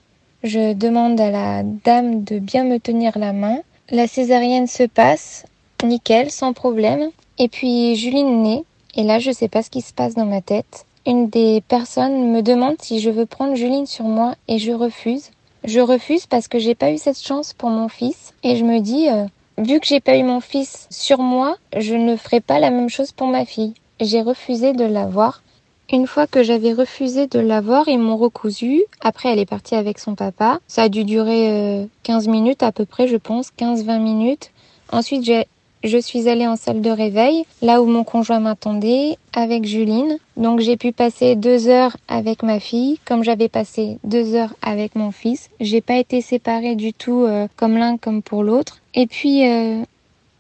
Je 0.43 0.73
demande 0.73 1.21
à 1.21 1.31
la 1.31 1.63
dame 1.63 2.25
de 2.25 2.39
bien 2.39 2.65
me 2.65 2.79
tenir 2.79 3.19
la 3.19 3.33
main. 3.33 3.59
La 3.91 4.07
césarienne 4.07 4.67
se 4.67 4.85
passe, 4.85 5.45
nickel, 5.85 6.31
sans 6.31 6.53
problème. 6.53 7.11
Et 7.39 7.49
puis 7.49 7.97
Juline 7.97 8.43
naît. 8.43 8.65
Et 8.95 9.03
là, 9.03 9.19
je 9.19 9.31
sais 9.31 9.49
pas 9.49 9.63
ce 9.63 9.71
qui 9.71 9.83
se 9.83 9.93
passe 9.93 10.15
dans 10.15 10.27
ma 10.27 10.41
tête. 10.41 10.87
Une 11.07 11.29
des 11.29 11.63
personnes 11.69 12.33
me 12.33 12.43
demande 12.43 12.77
si 12.81 13.01
je 13.01 13.11
veux 13.11 13.27
prendre 13.27 13.55
Juline 13.55 13.87
sur 13.87 14.05
moi 14.05 14.35
et 14.47 14.59
je 14.59 14.73
refuse. 14.73 15.31
Je 15.65 15.81
refuse 15.81 16.27
parce 16.27 16.49
que 16.49 16.59
j'ai 16.59 16.75
pas 16.75 16.93
eu 16.93 16.99
cette 16.99 17.21
chance 17.21 17.53
pour 17.53 17.71
mon 17.71 17.89
fils 17.89 18.33
et 18.43 18.57
je 18.57 18.65
me 18.65 18.81
dis 18.81 19.09
euh, 19.09 19.25
Vu 19.59 19.81
que 19.81 19.87
j'ai 19.89 19.99
pas 19.99 20.17
eu 20.17 20.23
mon 20.23 20.39
fils 20.39 20.87
sur 20.89 21.19
moi, 21.19 21.57
je 21.77 21.97
ne 21.97 22.15
ferai 22.15 22.41
pas 22.41 22.61
la 22.61 22.71
même 22.71 22.89
chose 22.89 23.11
pour 23.11 23.27
ma 23.27 23.45
fille. 23.45 23.75
J'ai 24.01 24.23
refusé 24.23 24.73
de 24.73 24.85
l'avoir. 24.85 25.43
Une 25.91 26.07
fois 26.07 26.29
que 26.29 26.45
j'avais 26.45 26.73
refusé 26.73 27.27
de 27.27 27.41
l'avoir, 27.41 27.89
ils 27.89 27.99
m'ont 27.99 28.17
recousu. 28.17 28.85
Après, 29.01 29.31
elle 29.31 29.41
est 29.41 29.47
partie 29.47 29.75
avec 29.75 29.99
son 29.99 30.15
papa. 30.15 30.61
Ça 30.69 30.83
a 30.83 30.89
dû 30.89 31.03
durer 31.03 31.89
15 32.05 32.29
minutes 32.29 32.63
à 32.63 32.71
peu 32.71 32.85
près, 32.85 33.09
je 33.09 33.17
pense, 33.17 33.51
15-20 33.59 34.01
minutes. 34.01 34.53
Ensuite, 34.93 35.25
j'ai 35.25 35.49
je 35.85 35.99
suis 35.99 36.29
allée 36.29 36.47
en 36.47 36.57
salle 36.57 36.81
de 36.81 36.91
réveil, 36.91 37.45
là 37.63 37.81
où 37.81 37.87
mon 37.87 38.03
conjoint 38.03 38.41
m'attendait, 38.41 39.17
avec 39.33 39.65
Juline. 39.65 40.19
Donc 40.37 40.59
j'ai 40.59 40.77
pu 40.77 40.91
passer 40.91 41.37
deux 41.37 41.69
heures 41.69 41.97
avec 42.09 42.43
ma 42.43 42.59
fille, 42.59 42.99
comme 43.05 43.23
j'avais 43.23 43.49
passé 43.49 43.99
deux 44.03 44.35
heures 44.35 44.55
avec 44.61 44.97
mon 44.97 45.13
fils. 45.13 45.51
J'ai 45.61 45.81
pas 45.81 45.97
été 45.97 46.21
séparée 46.21 46.75
du 46.75 46.93
tout 46.93 47.23
euh, 47.23 47.47
comme 47.57 47.77
l'un 47.77 47.97
comme 47.97 48.23
pour 48.23 48.43
l'autre. 48.43 48.81
Et 49.01 49.07
puis, 49.07 49.49
euh, 49.49 49.85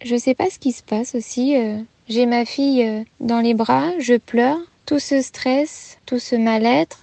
je 0.04 0.16
sais 0.16 0.34
pas 0.34 0.50
ce 0.50 0.58
qui 0.58 0.72
se 0.72 0.82
passe 0.82 1.14
aussi. 1.14 1.56
Euh, 1.56 1.78
j'ai 2.08 2.26
ma 2.26 2.44
fille 2.44 2.82
euh, 2.82 3.04
dans 3.20 3.38
les 3.38 3.54
bras, 3.54 3.92
je 4.00 4.14
pleure, 4.14 4.58
tout 4.84 4.98
ce 4.98 5.22
stress, 5.22 5.96
tout 6.06 6.18
ce 6.18 6.34
mal-être, 6.34 6.98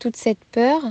toute 0.00 0.16
cette 0.16 0.44
peur. 0.52 0.82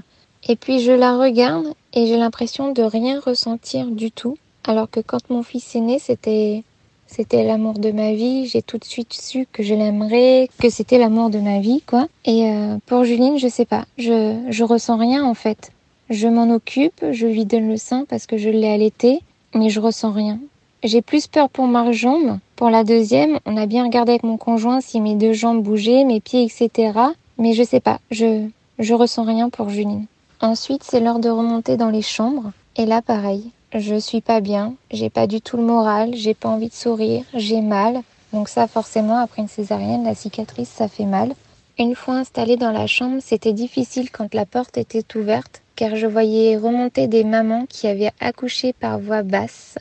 Et 0.49 0.55
puis 0.55 0.79
je 0.79 0.91
la 0.91 1.15
regarde 1.15 1.67
et 1.93 2.07
j'ai 2.07 2.17
l'impression 2.17 2.71
de 2.71 2.81
rien 2.81 3.19
ressentir 3.19 3.85
du 3.85 4.09
tout. 4.09 4.39
Alors 4.63 4.89
que 4.89 5.01
quand 5.01 5.29
mon 5.29 5.43
fils 5.43 5.75
est 5.75 5.81
né, 5.81 5.99
c'était 5.99 6.63
c'était 7.05 7.43
l'amour 7.43 7.75
de 7.77 7.91
ma 7.91 8.13
vie. 8.13 8.47
J'ai 8.47 8.63
tout 8.63 8.79
de 8.79 8.85
suite 8.85 9.13
su 9.13 9.45
que 9.53 9.61
je 9.61 9.75
l'aimerais, 9.75 10.49
que 10.59 10.71
c'était 10.71 10.97
l'amour 10.97 11.29
de 11.29 11.37
ma 11.37 11.59
vie, 11.59 11.83
quoi. 11.85 12.07
Et 12.25 12.49
euh, 12.49 12.79
pour 12.87 13.03
Juline, 13.03 13.37
je 13.37 13.47
sais 13.47 13.65
pas. 13.65 13.85
Je, 13.99 14.35
je 14.49 14.63
ressens 14.63 14.97
rien, 14.97 15.23
en 15.23 15.35
fait. 15.35 15.71
Je 16.09 16.27
m'en 16.27 16.49
occupe, 16.53 17.05
je 17.11 17.27
lui 17.27 17.45
donne 17.45 17.69
le 17.69 17.77
sein 17.77 18.05
parce 18.09 18.25
que 18.25 18.37
je 18.37 18.49
l'ai 18.49 18.67
allaité, 18.69 19.19
mais 19.53 19.69
je 19.69 19.79
ressens 19.79 20.11
rien. 20.11 20.39
J'ai 20.83 21.01
plus 21.01 21.27
peur 21.27 21.49
pour 21.49 21.67
ma 21.67 21.91
jambe. 21.91 22.39
Pour 22.55 22.69
la 22.69 22.83
deuxième, 22.83 23.39
on 23.45 23.57
a 23.57 23.65
bien 23.65 23.83
regardé 23.83 24.11
avec 24.11 24.23
mon 24.23 24.37
conjoint 24.37 24.81
si 24.81 25.01
mes 25.01 25.15
deux 25.15 25.33
jambes 25.33 25.63
bougeaient, 25.63 26.03
mes 26.03 26.19
pieds, 26.19 26.43
etc. 26.43 26.93
Mais 27.37 27.53
je 27.53 27.63
sais 27.63 27.79
pas. 27.79 27.99
Je, 28.11 28.47
je 28.79 28.93
ressens 28.93 29.23
rien 29.23 29.49
pour 29.49 29.69
Juline. 29.69 30.05
Ensuite, 30.39 30.83
c'est 30.83 30.99
l'heure 30.99 31.19
de 31.19 31.29
remonter 31.29 31.77
dans 31.77 31.89
les 31.89 32.01
chambres. 32.01 32.51
Et 32.75 32.85
là, 32.85 33.01
pareil 33.01 33.51
je 33.73 33.99
suis 33.99 34.21
pas 34.21 34.39
bien, 34.39 34.75
j'ai 34.91 35.09
pas 35.09 35.27
du 35.27 35.41
tout 35.41 35.57
le 35.57 35.63
moral, 35.63 36.15
j'ai 36.15 36.33
pas 36.33 36.49
envie 36.49 36.69
de 36.69 36.73
sourire, 36.73 37.25
j'ai 37.33 37.61
mal. 37.61 38.01
Donc 38.33 38.49
ça 38.49 38.67
forcément 38.67 39.17
après 39.17 39.41
une 39.41 39.47
césarienne, 39.47 40.03
la 40.03 40.15
cicatrice 40.15 40.69
ça 40.69 40.87
fait 40.87 41.05
mal. 41.05 41.33
Une 41.77 41.95
fois 41.95 42.15
installée 42.15 42.57
dans 42.57 42.71
la 42.71 42.87
chambre, 42.87 43.17
c'était 43.21 43.53
difficile 43.53 44.09
quand 44.09 44.33
la 44.33 44.45
porte 44.45 44.77
était 44.77 45.05
ouverte 45.17 45.61
car 45.77 45.95
je 45.95 46.07
voyais 46.07 46.57
remonter 46.57 47.07
des 47.07 47.23
mamans 47.23 47.67
qui 47.69 47.87
avaient 47.87 48.11
accouché 48.19 48.73
par 48.73 48.99
voix 48.99 49.21
basse, 49.21 49.77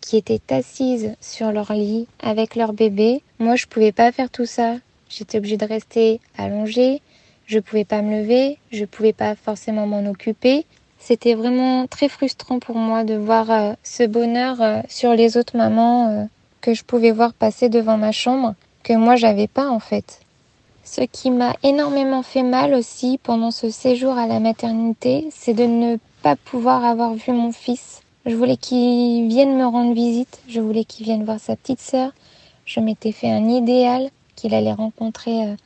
qui 0.00 0.18
étaient 0.18 0.54
assises 0.54 1.16
sur 1.20 1.50
leur 1.50 1.72
lit 1.72 2.06
avec 2.22 2.54
leur 2.54 2.74
bébé. 2.74 3.22
Moi 3.40 3.56
je 3.56 3.66
pouvais 3.66 3.90
pas 3.90 4.12
faire 4.12 4.30
tout 4.30 4.44
ça. 4.44 4.74
J'étais 5.08 5.38
obligée 5.38 5.56
de 5.56 5.64
rester 5.64 6.20
allongée, 6.36 7.00
je 7.46 7.58
pouvais 7.58 7.86
pas 7.86 8.02
me 8.02 8.20
lever, 8.20 8.58
je 8.70 8.84
pouvais 8.84 9.14
pas 9.14 9.34
forcément 9.34 9.86
m'en 9.86 10.08
occuper. 10.08 10.66
C'était 10.98 11.34
vraiment 11.34 11.86
très 11.86 12.10
frustrant 12.10 12.58
pour 12.58 12.76
moi 12.76 13.04
de 13.04 13.14
voir 13.14 13.50
euh, 13.50 13.72
ce 13.82 14.02
bonheur 14.02 14.60
euh, 14.60 14.80
sur 14.88 15.14
les 15.14 15.38
autres 15.38 15.56
mamans 15.56 16.08
euh, 16.10 16.24
que 16.60 16.74
je 16.74 16.84
pouvais 16.84 17.12
voir 17.12 17.32
passer 17.32 17.70
devant 17.70 17.96
ma 17.96 18.12
chambre, 18.12 18.54
que 18.82 18.92
moi 18.92 19.16
j'avais 19.16 19.48
pas 19.48 19.70
en 19.70 19.78
fait. 19.78 20.20
Ce 20.90 21.02
qui 21.02 21.30
m'a 21.30 21.54
énormément 21.62 22.22
fait 22.22 22.42
mal 22.42 22.72
aussi 22.72 23.20
pendant 23.22 23.50
ce 23.50 23.68
séjour 23.68 24.16
à 24.16 24.26
la 24.26 24.40
maternité, 24.40 25.28
c'est 25.30 25.52
de 25.52 25.64
ne 25.64 25.98
pas 26.22 26.34
pouvoir 26.34 26.82
avoir 26.82 27.12
vu 27.12 27.30
mon 27.30 27.52
fils. 27.52 28.00
Je 28.24 28.34
voulais 28.34 28.56
qu'il 28.56 29.28
vienne 29.28 29.54
me 29.54 29.66
rendre 29.66 29.92
visite, 29.92 30.40
je 30.48 30.60
voulais 30.60 30.84
qu'il 30.84 31.04
vienne 31.04 31.26
voir 31.26 31.40
sa 31.40 31.56
petite 31.56 31.82
sœur. 31.82 32.12
Je 32.64 32.80
m'étais 32.80 33.12
fait 33.12 33.30
un 33.30 33.50
idéal 33.50 34.08
qu'il 34.34 34.54
allait 34.54 34.72
rencontrer 34.72 35.56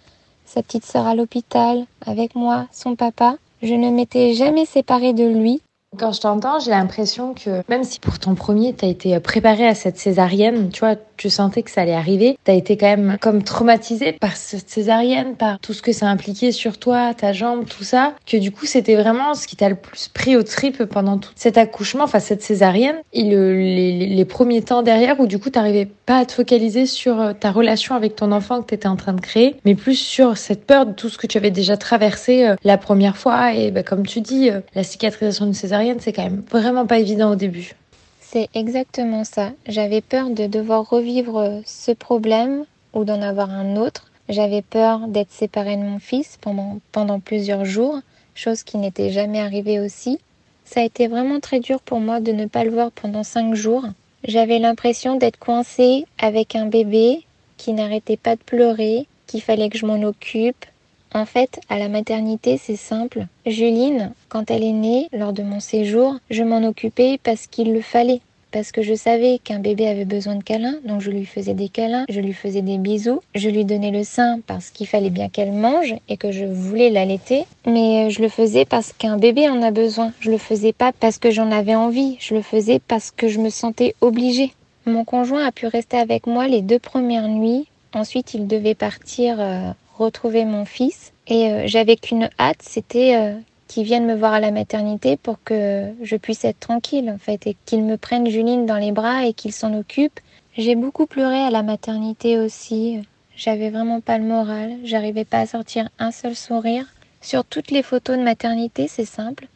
sa 0.45 0.61
petite 0.61 0.85
sœur 0.85 1.07
à 1.07 1.15
l'hôpital, 1.15 1.87
avec 2.05 2.35
moi, 2.35 2.67
son 2.73 2.97
papa. 2.97 3.37
Je 3.63 3.75
ne 3.75 3.91
m'étais 3.91 4.35
jamais 4.35 4.67
séparée 4.67 5.13
de 5.13 5.25
lui. 5.25 5.63
Quand 5.99 6.13
je 6.13 6.23
t'entends, 6.23 6.59
j'ai 6.59 6.71
l'impression 6.71 7.35
que 7.35 7.63
même 7.69 7.85
si 7.85 8.01
pour 8.01 8.19
ton 8.19 8.35
premier, 8.35 8.75
tu 8.75 8.87
as 8.87 8.89
été 8.89 9.21
préparée 9.21 9.69
à 9.69 9.75
cette 9.75 9.99
césarienne, 9.99 10.71
tu 10.71 10.81
vois, 10.81 10.97
tu 11.19 11.29
sentais 11.29 11.63
que 11.63 11.71
ça 11.71 11.83
allait 11.83 11.93
arriver, 11.93 12.39
tu 12.45 12.51
as 12.51 12.55
été 12.55 12.79
quand 12.79 12.87
même 12.87 13.19
comme 13.21 13.43
traumatisée 13.43 14.13
par 14.13 14.35
cette 14.35 14.71
césarienne, 14.71 15.37
par 15.37 15.61
tout 15.61 15.75
ce 15.75 15.83
que 15.83 15.93
ça 15.93 16.07
impliquait 16.07 16.51
sur 16.51 16.79
toi, 16.79 17.13
ta 17.13 17.35
jambe, 17.35 17.67
tout 17.67 17.85
ça, 17.85 18.15
que 18.27 18.39
du 18.39 18.51
coup, 18.51 18.65
c'était 18.65 18.97
vraiment 18.97 19.35
ce 19.35 19.47
qui 19.47 19.55
t'a 19.55 19.69
le 19.69 19.77
plus 19.77 20.09
pris 20.09 20.35
au 20.35 20.43
trip 20.43 20.83
pendant 20.85 21.19
tout 21.19 21.31
cet 21.37 21.59
accouchement, 21.59 22.05
enfin 22.05 22.21
cette 22.21 22.43
césarienne, 22.43 22.97
et 23.13 23.25
le, 23.25 23.55
les, 23.55 24.07
les, 24.07 24.25
premiers 24.25 24.63
temps 24.63 24.83
derrière 24.83 25.21
où 25.21 25.27
du 25.27 25.39
coup, 25.39 25.51
t'arrivais 25.51 25.87
pas 26.07 26.19
à 26.19 26.25
te 26.25 26.33
focaliser 26.33 26.87
sur 26.87 27.21
euh, 27.21 27.33
ta 27.35 27.51
relation 27.51 27.95
avec 27.95 28.17
ton 28.17 28.33
enfant 28.33 28.63
que 28.63 28.69
tu 28.69 28.75
étais 28.75 28.89
en 28.89 28.97
train 28.97 29.13
de 29.13 29.21
créer, 29.21 29.57
mais 29.67 29.75
plus 29.75 29.97
sur 29.97 30.39
cette 30.39 30.67
peur 30.67 30.87
de 30.87 30.93
tout 30.93 31.11
ce 31.11 31.19
que 31.19 31.27
tu 31.27 31.37
avais 31.37 31.51
déjà 31.51 31.77
traversé 31.77 32.47
euh, 32.47 32.57
la 32.65 32.79
première 32.79 33.19
fois. 33.19 33.53
Et 33.53 33.71
bah, 33.71 33.83
comme 33.83 34.07
tu 34.07 34.23
dis, 34.23 34.49
euh, 34.49 34.61
la 34.75 34.85
cicatrisation 34.85 35.45
d'une 35.45 35.55
césarienne, 35.55 35.82
c'est 36.01 36.13
quand 36.13 36.25
même 36.25 36.43
vraiment 36.51 36.87
pas 36.87 36.99
évident 36.99 37.33
au 37.33 37.37
début. 37.37 37.75
C'est 38.21 38.49
exactement 38.55 39.25
ça. 39.25 39.53
J'avais 39.67 40.01
peur 40.01 40.31
de 40.31 40.47
devoir 40.47 40.89
revivre 40.89 41.61
ce 41.67 41.93
problème 41.93 42.65
ou 42.95 43.05
d'en 43.05 43.21
avoir 43.21 43.51
un 43.51 43.77
autre. 43.77 44.11
J'avais 44.29 44.63
peur 44.63 45.09
d'être 45.09 45.33
séparée 45.33 45.77
de 45.77 45.83
mon 45.83 45.99
fils 45.99 46.39
pendant, 46.41 46.79
pendant 46.93 47.21
plusieurs 47.21 47.65
jours, 47.65 48.01
chose 48.35 48.63
qui 48.63 48.79
n'était 48.79 49.11
jamais 49.11 49.41
arrivée 49.41 49.81
aussi. 49.81 50.19
Ça 50.65 50.81
a 50.81 50.85
été 50.85 51.09
vraiment 51.09 51.41
très 51.41 51.61
dur 51.61 51.81
pour 51.81 52.01
moi 52.01 52.21
de 52.21 52.33
ne 52.33 52.47
pas 52.47 52.65
le 52.65 52.71
voir 52.71 52.91
pendant 52.93 53.25
cinq 53.25 53.55
jours. 53.55 53.85
J'avais 54.25 54.59
l'impression 54.59 55.17
d'être 55.17 55.39
coincée 55.39 56.07
avec 56.19 56.55
un 56.57 56.67
bébé 56.67 57.27
qui 57.59 57.73
n'arrêtait 57.73 58.17
pas 58.17 58.37
de 58.37 58.43
pleurer, 58.43 59.07
qu'il 59.27 59.43
fallait 59.43 59.69
que 59.69 59.79
je 59.79 59.87
m'en 59.87 60.03
occupe, 60.03 60.65
en 61.15 61.27
fait, 61.27 61.61
à 61.69 61.79
la 61.79 61.89
maternité, 61.89 62.59
c'est 62.59 62.77
simple. 62.77 63.27
Juline, 63.47 64.13
quand 64.29 64.51
elle 64.51 64.65
est 64.65 64.73
née, 64.73 65.09
lors 65.13 65.33
de 65.33 65.43
mon 65.43 65.61
séjour, 65.61 66.17
je 66.31 66.43
m'en 66.43 66.67
occupais 66.67 67.19
parce 67.23 67.47
qu'il 67.47 67.73
le 67.73 67.81
fallait. 67.81 68.21
Parce 68.51 68.71
que 68.71 68.83
je 68.83 68.95
savais 68.95 69.39
qu'un 69.43 69.61
bébé 69.61 69.89
avait 69.89 70.05
besoin 70.05 70.35
de 70.35 70.43
câlins, 70.43 70.77
donc 70.85 71.01
je 71.01 71.11
lui 71.11 71.25
faisais 71.25 71.55
des 71.55 71.71
câlins, 71.71 72.05
je 72.11 72.21
lui 72.21 72.35
faisais 72.35 72.61
des 72.61 72.77
bisous, 72.77 73.23
je 73.35 73.49
lui 73.49 73.65
donnais 73.65 73.91
le 73.91 74.05
sein 74.05 74.41
parce 74.47 74.69
qu'il 74.69 74.87
fallait 74.87 75.09
bien 75.09 75.31
qu'elle 75.31 75.53
mange 75.53 75.95
et 76.11 76.19
que 76.19 76.33
je 76.33 76.45
voulais 76.45 76.91
l'allaiter, 76.91 77.47
mais 77.65 78.11
je 78.11 78.21
le 78.21 78.29
faisais 78.29 78.67
parce 78.67 78.93
qu'un 78.93 79.17
bébé 79.17 79.49
en 79.49 79.63
a 79.63 79.71
besoin. 79.71 80.13
Je 80.21 80.31
le 80.31 80.37
faisais 80.37 80.75
pas 80.75 80.93
parce 80.93 81.17
que 81.17 81.31
j'en 81.31 81.51
avais 81.51 81.75
envie, 81.75 82.17
je 82.21 82.35
le 82.35 82.43
faisais 82.43 82.79
parce 82.79 83.11
que 83.11 83.27
je 83.29 83.39
me 83.39 83.49
sentais 83.49 83.95
obligée. 84.03 84.53
Mon 84.85 85.05
conjoint 85.05 85.47
a 85.47 85.53
pu 85.53 85.67
rester 85.67 85.97
avec 85.97 86.27
moi 86.27 86.47
les 86.47 86.61
deux 86.61 86.79
premières 86.79 87.29
nuits. 87.29 87.69
Ensuite, 87.95 88.35
il 88.35 88.47
devait 88.47 88.75
partir 88.75 89.37
euh, 89.39 89.71
retrouver 89.97 90.45
mon 90.45 90.65
fils. 90.65 91.13
Et 91.27 91.51
euh, 91.51 91.63
j'avais 91.67 91.97
qu'une 91.97 92.29
hâte, 92.39 92.63
c'était 92.63 93.17
euh, 93.17 93.35
qu'il 93.69 93.85
vienne 93.85 94.07
me 94.07 94.15
voir 94.15 94.35
à 94.35 94.41
la 94.41 94.51
maternité 94.51 95.17
pour 95.17 95.43
que 95.43 95.93
je 96.03 96.17
puisse 96.17 96.45
être 96.45 96.61
tranquille 96.61 97.11
en 97.11 97.19
fait 97.19 97.47
et 97.47 97.57
qu'il 97.65 97.85
me 97.85 97.97
prenne 97.97 98.29
Juline 98.29 98.67
dans 98.67 98.77
les 98.77 98.93
bras 98.93 99.27
et 99.27 99.33
qu'il 99.33 99.53
s'en 99.53 99.73
occupe. 99.75 100.21
J'ai 100.57 100.75
beaucoup 100.75 101.07
pleuré 101.07 101.39
à 101.39 101.51
la 101.51 101.63
maternité 101.63 102.39
aussi. 102.39 103.01
J'avais 103.37 103.71
vraiment 103.71 104.01
pas 104.01 104.19
le 104.19 104.25
moral, 104.25 104.77
j'arrivais 104.85 105.25
pas 105.25 105.41
à 105.41 105.47
sortir 105.47 105.89
un 105.99 106.11
seul 106.11 106.37
sourire. 106.37 106.85
Sur 107.23 107.45
toutes 107.45 107.71
les 107.71 107.83
photos 107.83 108.19
de 108.19 108.23
maternité, 108.23 108.89
c'est 108.89 109.07
simple. 109.07 109.47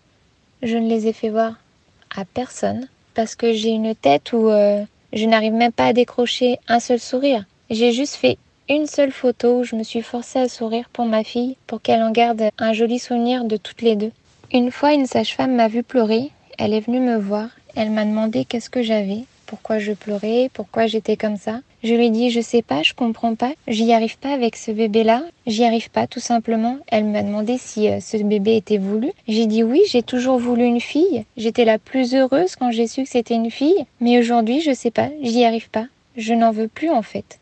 Je 0.63 0.79
ne 0.79 0.89
les 0.89 1.09
ai 1.09 1.13
fait 1.13 1.29
voir 1.29 1.57
à 2.17 2.25
personne 2.25 2.89
parce 3.15 3.35
que 3.35 3.53
j'ai 3.53 3.71
une 3.71 3.95
tête 3.95 4.33
où 4.33 4.49
euh, 4.49 4.83
je 5.13 5.27
n'arrive 5.27 5.53
même 5.53 5.73
pas 5.73 5.87
à 5.87 5.93
décrocher 5.93 6.59
un 6.69 6.81
seul 6.81 7.01
sourire. 7.01 7.45
J'ai 7.69 7.93
juste 7.93 8.15
fait 8.15 8.39
une 8.69 8.87
seule 8.87 9.13
photo 9.13 9.61
où 9.61 9.65
je 9.65 9.77
me 9.77 9.85
suis 9.85 10.03
forcée 10.03 10.41
à 10.41 10.49
sourire 10.49 10.89
pour 10.93 11.05
ma 11.07 11.23
fille, 11.23 11.57
pour 11.67 11.81
qu'elle 11.81 12.03
en 12.03 12.11
garde 12.11 12.51
un 12.59 12.73
joli 12.73 12.99
souvenir 12.99 13.45
de 13.45 13.57
toutes 13.57 13.83
les 13.83 13.95
deux. 13.95 14.11
Une 14.53 14.73
fois, 14.73 14.93
une 14.93 15.07
sage-femme 15.07 15.55
m'a 15.55 15.69
vu 15.69 15.83
pleurer. 15.83 16.31
Elle 16.59 16.75
est 16.75 16.81
venue 16.81 17.01
me 17.01 17.17
voir. 17.17 17.49
Elle 17.77 17.91
m'a 17.91 18.05
demandé 18.05 18.45
qu'est-ce 18.45 18.71
que 18.71 18.83
j'avais, 18.83 19.25
pourquoi 19.47 19.79
je 19.79 19.93
pleurais, 19.93 20.51
pourquoi 20.53 20.87
j'étais 20.87 21.17
comme 21.17 21.37
ça. 21.37 21.61
Je 21.85 21.95
lui 21.95 22.07
ai 22.07 22.11
dit 22.11 22.31
je 22.31 22.41
sais 22.41 22.63
pas, 22.63 22.83
je 22.83 22.95
comprends 22.95 23.35
pas, 23.37 23.53
j'y 23.69 23.93
arrive 23.93 24.19
pas 24.19 24.33
avec 24.33 24.57
ce 24.57 24.73
bébé-là, 24.73 25.23
j'y 25.47 25.65
arrive 25.65 25.91
pas 25.91 26.07
tout 26.09 26.21
simplement. 26.21 26.79
Elle 26.89 27.05
m'a 27.05 27.23
demandé 27.23 27.59
si 27.59 27.89
euh, 27.89 28.01
ce 28.01 28.17
bébé 28.17 28.57
était 28.57 28.79
voulu. 28.79 29.13
J'ai 29.29 29.47
dit 29.47 29.63
oui, 29.63 29.83
j'ai 29.89 30.03
toujours 30.03 30.39
voulu 30.39 30.65
une 30.65 30.81
fille. 30.81 31.25
J'étais 31.37 31.65
la 31.65 31.79
plus 31.79 32.15
heureuse 32.15 32.57
quand 32.57 32.73
j'ai 32.73 32.89
su 32.89 33.05
que 33.05 33.09
c'était 33.09 33.35
une 33.35 33.51
fille, 33.51 33.85
mais 34.01 34.19
aujourd'hui 34.19 34.61
je 34.61 34.73
sais 34.73 34.91
pas, 34.91 35.11
j'y 35.23 35.45
arrive 35.45 35.71
pas. 35.71 35.87
Je 36.17 36.35
n'en 36.35 36.51
veux 36.51 36.69
plus 36.69 36.91
en 36.91 37.03
fait. 37.03 37.39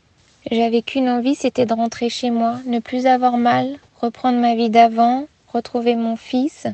J'avais 0.51 0.83
qu'une 0.83 1.09
envie, 1.09 1.35
c'était 1.35 1.67
de 1.67 1.73
rentrer 1.73 2.11
chez 2.11 2.31
moi, 2.31 2.59
ne 2.67 2.79
plus 2.79 3.07
avoir 3.07 3.39
mal, 3.39 3.79
reprendre 4.01 4.39
ma 4.39 4.55
vie 4.55 4.71
d'avant, 4.71 5.27
retrouver 5.53 5.97
mon 5.97 6.17
fils. 6.17 6.67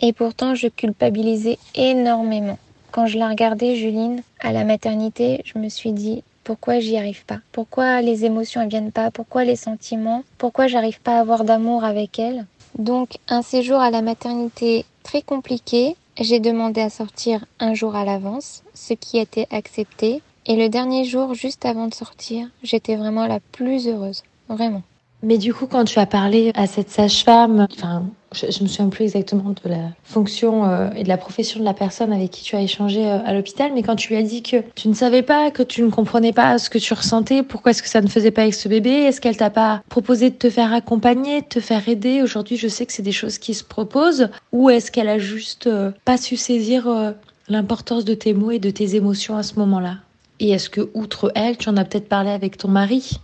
Et 0.00 0.12
pourtant, 0.12 0.54
je 0.54 0.68
culpabilisais 0.68 1.58
énormément. 1.74 2.58
Quand 2.92 3.06
je 3.06 3.18
la 3.18 3.28
regardais, 3.28 3.76
Juline, 3.76 4.22
à 4.40 4.52
la 4.52 4.64
maternité, 4.64 5.42
je 5.44 5.58
me 5.58 5.68
suis 5.68 5.92
dit, 5.92 6.22
pourquoi 6.44 6.78
j'y 6.78 6.96
arrive 6.96 7.24
pas? 7.24 7.40
Pourquoi 7.50 8.00
les 8.02 8.24
émotions 8.24 8.62
ne 8.62 8.68
viennent 8.68 8.92
pas? 8.92 9.10
Pourquoi 9.10 9.44
les 9.44 9.56
sentiments? 9.56 10.22
Pourquoi 10.38 10.68
j'arrive 10.68 11.00
pas 11.00 11.16
à 11.16 11.20
avoir 11.20 11.44
d'amour 11.44 11.82
avec 11.82 12.18
elle? 12.20 12.46
Donc, 12.78 13.16
un 13.28 13.42
séjour 13.42 13.80
à 13.80 13.90
la 13.90 14.02
maternité 14.02 14.84
très 15.02 15.22
compliqué. 15.22 15.96
J'ai 16.20 16.40
demandé 16.40 16.80
à 16.80 16.90
sortir 16.90 17.44
un 17.58 17.74
jour 17.74 17.96
à 17.96 18.04
l'avance, 18.04 18.62
ce 18.74 18.94
qui 18.94 19.18
été 19.18 19.46
accepté. 19.50 20.22
Et 20.48 20.56
le 20.56 20.68
dernier 20.68 21.04
jour, 21.04 21.34
juste 21.34 21.64
avant 21.64 21.88
de 21.88 21.94
sortir, 21.94 22.46
j'étais 22.62 22.94
vraiment 22.94 23.26
la 23.26 23.40
plus 23.40 23.88
heureuse. 23.88 24.22
Vraiment. 24.48 24.82
Mais 25.22 25.38
du 25.38 25.52
coup, 25.52 25.66
quand 25.66 25.84
tu 25.84 25.98
as 25.98 26.06
parlé 26.06 26.52
à 26.54 26.68
cette 26.68 26.90
sage-femme, 26.90 27.66
enfin, 27.72 28.04
Je, 28.32 28.62
me 28.62 28.68
souviens 28.68 28.90
plus 28.90 29.04
exactement 29.04 29.50
de 29.50 29.68
la 29.68 29.88
fonction 30.04 30.66
euh, 30.66 30.90
et 30.94 31.04
de 31.04 31.08
la 31.08 31.16
profession 31.16 31.58
de 31.58 31.64
la 31.64 31.74
personne 31.74 32.12
avec 32.12 32.30
qui 32.30 32.44
tu 32.44 32.54
as 32.54 32.60
échangé 32.60 33.04
euh, 33.04 33.18
à 33.24 33.32
l'hôpital, 33.32 33.72
mais 33.74 33.82
quand 33.82 33.96
tu 33.96 34.10
lui 34.10 34.16
as 34.18 34.22
dit 34.22 34.42
que 34.42 34.58
tu 34.74 34.88
ne 34.88 34.94
savais 34.94 35.22
pas, 35.22 35.50
que 35.50 35.62
tu 35.62 35.82
ne 35.82 35.90
comprenais 35.90 36.32
pas 36.32 36.58
ce 36.58 36.70
que 36.70 36.78
tu 36.78 36.92
ressentais, 36.92 37.42
pourquoi 37.42 37.70
est-ce 37.70 37.82
que 37.82 37.88
ça 37.88 38.02
ne 38.02 38.08
faisait 38.08 38.30
pas 38.30 38.42
avec 38.42 38.54
ce 38.54 38.68
bébé, 38.68 38.90
est-ce 38.90 39.20
qu'elle 39.20 39.36
t'a 39.38 39.50
pas 39.50 39.82
proposé 39.88 40.30
de 40.30 40.36
te 40.36 40.50
faire 40.50 40.72
accompagner, 40.72 41.40
de 41.40 41.46
te 41.46 41.60
faire 41.60 41.88
aider? 41.88 42.22
Aujourd'hui, 42.22 42.56
je 42.56 42.68
sais 42.68 42.84
que 42.84 42.92
c'est 42.92 43.02
des 43.02 43.10
choses 43.10 43.38
qui 43.38 43.54
se 43.54 43.64
proposent, 43.64 44.28
ou 44.52 44.70
est-ce 44.70 44.92
qu'elle 44.92 45.08
a 45.08 45.18
juste 45.18 45.66
euh, 45.66 45.90
pas 46.04 46.18
su 46.18 46.36
saisir 46.36 47.14
l'importance 47.48 48.04
de 48.04 48.14
tes 48.14 48.34
mots 48.34 48.50
et 48.50 48.58
de 48.58 48.70
tes 48.70 48.94
émotions 48.94 49.36
à 49.36 49.42
ce 49.42 49.58
moment-là? 49.58 49.96
Et 50.40 50.50
est-ce 50.50 50.68
que, 50.68 50.90
outre 50.94 51.32
elle, 51.34 51.56
tu 51.56 51.68
en 51.68 51.76
as 51.76 51.84
peut-être 51.84 52.08
parlé 52.08 52.30
avec 52.30 52.56
ton 52.56 52.68
mari? 52.68 53.20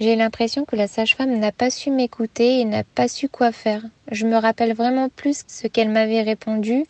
J'ai 0.00 0.16
l'impression 0.16 0.64
que 0.64 0.74
la 0.74 0.88
sage-femme 0.88 1.38
n'a 1.38 1.52
pas 1.52 1.70
su 1.70 1.90
m'écouter 1.90 2.60
et 2.60 2.64
n'a 2.64 2.82
pas 2.82 3.06
su 3.06 3.28
quoi 3.28 3.52
faire. 3.52 3.82
Je 4.10 4.26
me 4.26 4.36
rappelle 4.36 4.74
vraiment 4.74 5.08
plus 5.08 5.44
ce 5.46 5.68
qu'elle 5.68 5.90
m'avait 5.90 6.22
répondu, 6.22 6.86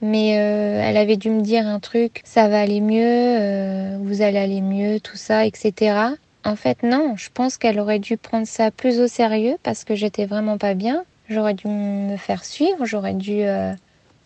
mais 0.00 0.38
euh, 0.38 0.80
elle 0.82 0.96
avait 0.96 1.18
dû 1.18 1.28
me 1.28 1.42
dire 1.42 1.66
un 1.66 1.78
truc, 1.78 2.22
ça 2.24 2.48
va 2.48 2.60
aller 2.60 2.80
mieux, 2.80 3.02
euh, 3.04 3.98
vous 4.00 4.22
allez 4.22 4.38
aller 4.38 4.62
mieux, 4.62 4.98
tout 5.00 5.16
ça, 5.16 5.44
etc. 5.44 6.14
En 6.44 6.56
fait, 6.56 6.82
non, 6.82 7.14
je 7.16 7.28
pense 7.32 7.58
qu'elle 7.58 7.78
aurait 7.78 7.98
dû 7.98 8.16
prendre 8.16 8.46
ça 8.46 8.70
plus 8.70 8.98
au 9.00 9.08
sérieux 9.08 9.56
parce 9.62 9.84
que 9.84 9.94
j'étais 9.94 10.24
vraiment 10.24 10.56
pas 10.56 10.74
bien. 10.74 11.04
J'aurais 11.28 11.54
dû 11.54 11.68
me 11.68 12.16
faire 12.16 12.44
suivre, 12.44 12.84
j'aurais 12.84 13.14
dû, 13.14 13.42
euh, 13.42 13.74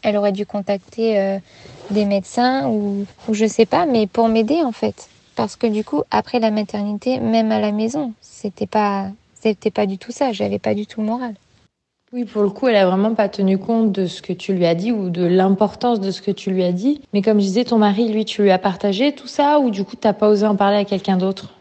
elle 0.02 0.16
aurait 0.16 0.32
dû 0.32 0.46
contacter 0.46 1.38
des 1.90 2.04
médecins 2.04 2.68
ou, 2.68 3.06
ou 3.28 3.34
je 3.34 3.46
sais 3.46 3.66
pas, 3.66 3.86
mais 3.86 4.06
pour 4.06 4.28
m'aider 4.28 4.62
en 4.62 4.72
fait 4.72 5.08
parce 5.36 5.54
que 5.54 5.68
du 5.68 5.84
coup, 5.84 6.02
après 6.10 6.40
la 6.40 6.50
maternité, 6.50 7.20
même 7.20 7.52
à 7.52 7.60
la 7.60 7.70
maison, 7.70 8.14
c'était 8.20 8.66
pas, 8.66 9.10
c'était 9.34 9.70
pas 9.70 9.86
du 9.86 9.98
tout 9.98 10.10
ça. 10.10 10.32
J'avais 10.32 10.58
pas 10.58 10.74
du 10.74 10.86
tout 10.86 11.02
le 11.02 11.06
moral. 11.06 11.34
Oui, 12.12 12.24
pour 12.24 12.42
le 12.42 12.48
coup, 12.48 12.68
elle 12.68 12.76
a 12.76 12.86
vraiment 12.86 13.14
pas 13.14 13.28
tenu 13.28 13.58
compte 13.58 13.92
de 13.92 14.06
ce 14.06 14.22
que 14.22 14.32
tu 14.32 14.54
lui 14.54 14.64
as 14.64 14.74
dit 14.74 14.92
ou 14.92 15.10
de 15.10 15.24
l'importance 15.24 16.00
de 16.00 16.10
ce 16.10 16.22
que 16.22 16.30
tu 16.30 16.50
lui 16.50 16.64
as 16.64 16.72
dit. 16.72 17.02
Mais 17.12 17.20
comme 17.20 17.38
je 17.38 17.44
disais, 17.44 17.64
ton 17.64 17.78
mari, 17.78 18.08
lui, 18.08 18.24
tu 18.24 18.42
lui 18.42 18.50
as 18.50 18.58
partagé 18.58 19.12
tout 19.12 19.26
ça 19.26 19.60
ou 19.60 19.70
du 19.70 19.84
coup, 19.84 19.96
t'as 19.96 20.14
pas 20.14 20.28
osé 20.28 20.46
en 20.46 20.56
parler 20.56 20.78
à 20.78 20.84
quelqu'un 20.84 21.18
d'autre? 21.18 21.52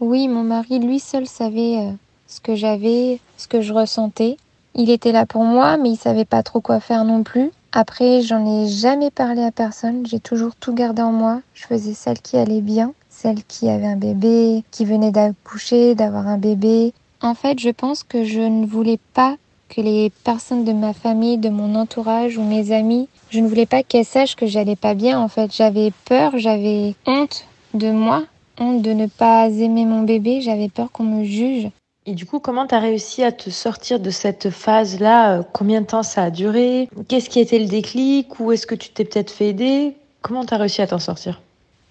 Oui, 0.00 0.28
mon 0.28 0.44
mari, 0.44 0.78
lui 0.78 1.00
seul 1.00 1.26
savait 1.26 1.78
euh, 1.78 1.90
ce 2.28 2.40
que 2.40 2.54
j'avais, 2.54 3.18
ce 3.36 3.48
que 3.48 3.60
je 3.60 3.72
ressentais. 3.72 4.36
Il 4.76 4.90
était 4.90 5.10
là 5.10 5.26
pour 5.26 5.42
moi, 5.42 5.76
mais 5.76 5.90
il 5.90 5.96
savait 5.96 6.24
pas 6.24 6.44
trop 6.44 6.60
quoi 6.60 6.78
faire 6.78 7.04
non 7.04 7.24
plus. 7.24 7.50
Après, 7.72 8.22
j'en 8.22 8.46
ai 8.46 8.68
jamais 8.68 9.10
parlé 9.10 9.42
à 9.42 9.52
personne. 9.52 10.06
J'ai 10.06 10.20
toujours 10.20 10.56
tout 10.56 10.74
gardé 10.74 11.02
en 11.02 11.12
moi. 11.12 11.40
Je 11.54 11.66
faisais 11.66 11.94
celle 11.94 12.20
qui 12.20 12.36
allait 12.36 12.60
bien 12.60 12.92
celle 13.18 13.42
qui 13.44 13.68
avait 13.68 13.86
un 13.86 13.96
bébé, 13.96 14.62
qui 14.70 14.84
venait 14.84 15.10
d'accoucher, 15.10 15.96
d'avoir 15.96 16.28
un 16.28 16.38
bébé. 16.38 16.92
En 17.20 17.34
fait, 17.34 17.58
je 17.58 17.70
pense 17.70 18.04
que 18.04 18.22
je 18.22 18.40
ne 18.40 18.64
voulais 18.64 19.00
pas 19.12 19.36
que 19.68 19.80
les 19.80 20.10
personnes 20.22 20.64
de 20.64 20.72
ma 20.72 20.92
famille, 20.92 21.36
de 21.36 21.48
mon 21.48 21.74
entourage 21.74 22.38
ou 22.38 22.44
mes 22.44 22.70
amis, 22.70 23.08
je 23.30 23.40
ne 23.40 23.48
voulais 23.48 23.66
pas 23.66 23.82
qu'elles 23.82 24.04
sachent 24.04 24.36
que 24.36 24.46
j'allais 24.46 24.76
pas 24.76 24.94
bien. 24.94 25.20
En 25.20 25.26
fait, 25.26 25.52
j'avais 25.52 25.92
peur, 26.04 26.38
j'avais 26.38 26.94
honte 27.06 27.44
de 27.74 27.90
moi, 27.90 28.22
honte 28.60 28.82
de 28.82 28.92
ne 28.92 29.06
pas 29.06 29.48
aimer 29.48 29.84
mon 29.84 30.02
bébé, 30.02 30.40
j'avais 30.40 30.68
peur 30.68 30.92
qu'on 30.92 31.04
me 31.04 31.24
juge. 31.24 31.70
Et 32.08 32.14
du 32.14 32.24
coup, 32.24 32.40
comment 32.40 32.66
tu 32.66 32.74
as 32.74 32.78
réussi 32.78 33.22
à 33.22 33.32
te 33.32 33.50
sortir 33.50 34.00
de 34.00 34.08
cette 34.08 34.48
phase-là 34.48 35.42
Combien 35.52 35.82
de 35.82 35.86
temps 35.86 36.02
ça 36.02 36.22
a 36.22 36.30
duré? 36.30 36.88
Qu'est-ce 37.06 37.28
qui 37.28 37.38
était 37.38 37.58
le 37.58 37.66
déclic? 37.66 38.40
Ou 38.40 38.50
est-ce 38.50 38.66
que 38.66 38.74
tu 38.74 38.88
t'es 38.88 39.04
peut-être 39.04 39.30
fait 39.30 39.48
aider? 39.48 39.94
Comment 40.22 40.46
tu 40.46 40.54
as 40.54 40.56
réussi 40.56 40.80
à 40.80 40.86
t'en 40.86 41.00
sortir? 41.00 41.42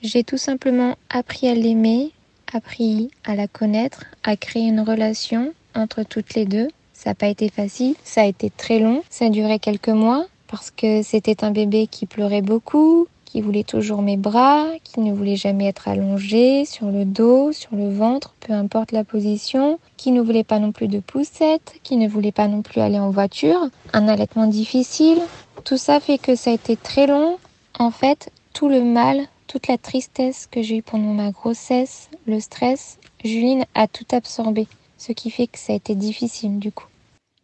J'ai 0.01 0.23
tout 0.23 0.39
simplement 0.39 0.95
appris 1.11 1.47
à 1.47 1.53
l'aimer, 1.53 2.13
appris 2.51 3.11
à 3.25 3.35
la 3.35 3.47
connaître, 3.47 4.05
à 4.23 4.35
créer 4.35 4.63
une 4.63 4.79
relation 4.79 5.53
entre 5.75 6.01
toutes 6.01 6.33
les 6.33 6.45
deux. 6.45 6.69
Ça 6.93 7.11
n'a 7.11 7.13
pas 7.13 7.27
été 7.27 7.49
facile, 7.49 7.93
ça 8.03 8.21
a 8.21 8.25
été 8.25 8.49
très 8.49 8.79
long, 8.79 9.03
ça 9.11 9.25
a 9.25 9.29
duré 9.29 9.59
quelques 9.59 9.87
mois 9.89 10.25
parce 10.47 10.71
que 10.71 11.03
c'était 11.03 11.43
un 11.43 11.51
bébé 11.51 11.85
qui 11.85 12.07
pleurait 12.07 12.41
beaucoup, 12.41 13.07
qui 13.27 13.41
voulait 13.41 13.63
toujours 13.63 14.01
mes 14.01 14.17
bras, 14.17 14.65
qui 14.83 15.01
ne 15.01 15.13
voulait 15.13 15.35
jamais 15.35 15.67
être 15.67 15.87
allongé 15.87 16.65
sur 16.65 16.87
le 16.87 17.05
dos, 17.05 17.51
sur 17.51 17.75
le 17.75 17.89
ventre, 17.89 18.33
peu 18.39 18.53
importe 18.53 18.93
la 18.93 19.03
position, 19.03 19.79
qui 19.97 20.11
ne 20.11 20.21
voulait 20.21 20.43
pas 20.43 20.59
non 20.59 20.71
plus 20.71 20.87
de 20.87 20.99
poussette, 20.99 21.75
qui 21.83 21.97
ne 21.97 22.07
voulait 22.07 22.31
pas 22.31 22.47
non 22.47 22.61
plus 22.61 22.79
aller 22.81 22.99
en 22.99 23.09
voiture, 23.09 23.67
un 23.93 24.07
allaitement 24.07 24.47
difficile. 24.47 25.19
Tout 25.65 25.77
ça 25.77 25.99
fait 25.99 26.17
que 26.17 26.35
ça 26.35 26.51
a 26.51 26.53
été 26.53 26.77
très 26.77 27.05
long. 27.05 27.37
En 27.77 27.91
fait, 27.91 28.31
tout 28.53 28.69
le 28.69 28.81
mal 28.81 29.27
toute 29.47 29.67
la 29.67 29.77
tristesse 29.77 30.47
que 30.51 30.61
j'ai 30.61 30.77
eue 30.77 30.81
pendant 30.81 31.13
ma 31.13 31.31
grossesse, 31.31 32.09
le 32.25 32.39
stress, 32.39 32.99
Juline 33.23 33.65
a 33.73 33.87
tout 33.87 34.05
absorbé, 34.11 34.67
ce 34.97 35.13
qui 35.13 35.31
fait 35.31 35.47
que 35.47 35.57
ça 35.57 35.73
a 35.73 35.75
été 35.77 35.95
difficile 35.95 36.59
du 36.59 36.71
coup. 36.71 36.87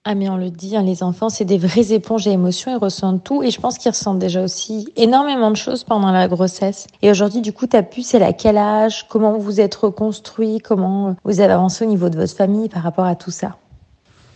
Ah 0.06 0.16
mais 0.16 0.28
on 0.28 0.36
le 0.36 0.50
dit, 0.50 0.76
hein, 0.76 0.84
les 0.84 1.02
enfants, 1.02 1.30
c'est 1.30 1.46
des 1.46 1.58
vraies 1.58 1.94
éponges 1.94 2.28
à 2.28 2.32
émotions, 2.32 2.72
ils 2.72 2.78
ressentent 2.78 3.24
tout 3.24 3.42
et 3.42 3.52
je 3.52 3.62
pense 3.62 3.78
qu'ils 3.78 3.92
ressentent 3.92 4.20
déjà 4.20 4.44
aussi 4.44 4.89
énormément 4.98 5.50
de 5.50 5.56
choses 5.56 5.86
pendant 5.86 6.12
la 6.12 6.28
grossesse. 6.28 6.88
Et 7.02 7.10
aujourd'hui, 7.10 7.39
du 7.39 7.54
coup, 7.54 7.68
ta 7.68 7.84
puce, 7.84 8.13
elle 8.13 8.24
a 8.24 8.34
quel 8.34 8.58
âge 8.58 9.08
Comment 9.08 9.38
vous 9.38 9.62
êtes 9.62 9.76
reconstruit 9.76 10.60
Comment 10.60 11.16
vous 11.24 11.39
avez 11.39 11.54
avancé 11.54 11.86
au 11.86 11.88
niveau 11.88 12.10
de 12.10 12.18
votre 12.18 12.36
famille 12.36 12.68
par 12.68 12.84
rapport 12.84 13.06
à 13.06 13.16
tout 13.16 13.32
ça? 13.32 13.56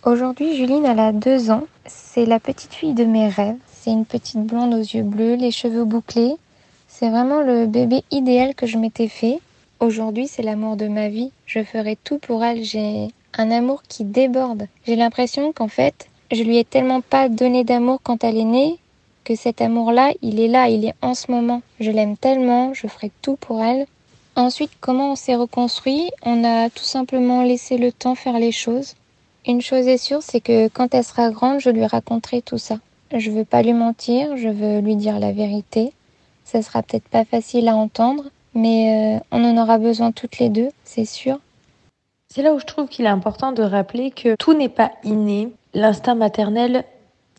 Aujourd'hui, 0.06 0.56
Juline, 0.56 0.86
elle 0.86 1.02
a 1.02 1.12
deux 1.12 1.52
ans. 1.52 1.66
C'est 1.86 2.26
la 2.26 2.40
petite 2.40 2.74
fille 2.74 2.94
de 2.94 3.04
mes 3.04 3.28
rêves. 3.28 3.58
C'est 3.70 3.92
une 3.92 4.06
petite 4.06 4.46
blonde 4.46 4.74
aux 4.74 4.78
yeux 4.78 5.04
bleus, 5.04 5.36
les 5.36 5.52
cheveux 5.52 5.84
bouclés. 5.84 6.36
C'est 6.88 7.10
vraiment 7.10 7.42
le 7.42 7.66
bébé 7.66 8.06
idéal 8.10 8.56
que 8.56 8.68
je 8.68 8.78
m'étais 8.78 9.10
fait. 9.10 9.42
Aujourd'hui, 9.82 10.30
c'est 10.30 10.44
l'amour 10.44 10.78
de 10.78 10.88
ma 10.88 11.10
vie. 11.10 11.32
Je 11.46 11.62
ferai 11.62 11.98
tout 12.02 12.20
pour 12.20 12.46
elle. 12.46 12.64
J'ai 12.64 13.10
un 13.38 13.52
amour 13.52 13.84
qui 13.88 14.04
déborde. 14.04 14.68
J'ai 14.86 14.96
l'impression 14.96 15.54
qu'en 15.54 15.68
fait, 15.68 16.08
je 16.32 16.44
lui 16.44 16.58
ai 16.58 16.66
tellement 16.66 17.02
pas 17.02 17.30
donné 17.30 17.64
d'amour 17.64 18.00
quand 18.04 18.24
elle 18.24 18.38
est 18.38 18.44
née 18.44 18.78
que 19.24 19.36
cet 19.36 19.62
amour-là, 19.62 20.14
il 20.22 20.40
est 20.40 20.48
là, 20.48 20.70
il 20.70 20.86
est 20.86 20.94
en 21.02 21.14
ce 21.14 21.32
moment. 21.32 21.62
Je 21.80 21.92
l'aime 21.92 22.16
tellement, 22.16 22.74
je 22.74 22.88
ferai 22.88 23.12
tout 23.22 23.36
pour 23.36 23.62
elle. 23.62 23.86
Ensuite, 24.38 24.72
comment 24.80 25.12
on 25.12 25.16
s'est 25.16 25.36
reconstruit? 25.36 26.12
On 26.24 26.46
a 26.46 26.70
tout 26.70 26.84
simplement 26.84 27.44
laissé 27.44 27.78
le 27.78 27.92
temps 27.92 28.16
faire 28.16 28.40
les 28.40 28.54
choses. 28.54 28.96
Une 29.46 29.62
chose 29.62 29.88
est 29.88 29.98
sûre, 29.98 30.22
c'est 30.22 30.40
que 30.40 30.70
quand 30.70 30.94
elle 30.94 31.04
sera 31.04 31.30
grande, 31.32 31.60
je 31.60 31.70
lui 31.70 31.86
raconterai 31.86 32.42
tout 32.42 32.58
ça. 32.58 32.80
Je 33.16 33.32
veux 33.32 33.46
pas 33.46 33.62
lui 33.62 33.74
mentir, 33.74 34.38
je 34.38 34.50
veux 34.50 34.80
lui 34.80 34.96
dire 34.96 35.20
la 35.20 35.32
vérité. 35.32 35.92
Ça 36.46 36.62
sera 36.62 36.82
peut-être 36.82 37.08
pas 37.10 37.26
facile 37.26 37.68
à 37.68 37.76
entendre, 37.76 38.26
mais 38.54 39.18
euh, 39.18 39.20
on 39.32 39.44
en 39.44 39.62
aura 39.62 39.78
besoin 39.78 40.12
toutes 40.12 40.40
les 40.40 40.50
deux, 40.50 40.70
c'est 40.84 41.06
sûr. 41.06 41.40
C'est 42.30 42.42
là 42.42 42.54
où 42.54 42.60
je 42.60 42.66
trouve 42.66 42.88
qu'il 42.88 43.06
est 43.06 43.10
important 43.10 43.52
de 43.52 43.64
rappeler 43.64 44.12
que 44.12 44.36
tout 44.36 44.54
n'est 44.54 44.70
pas 44.70 44.92
inné. 45.04 45.50
L'instinct 45.74 46.16
maternel, 46.16 46.84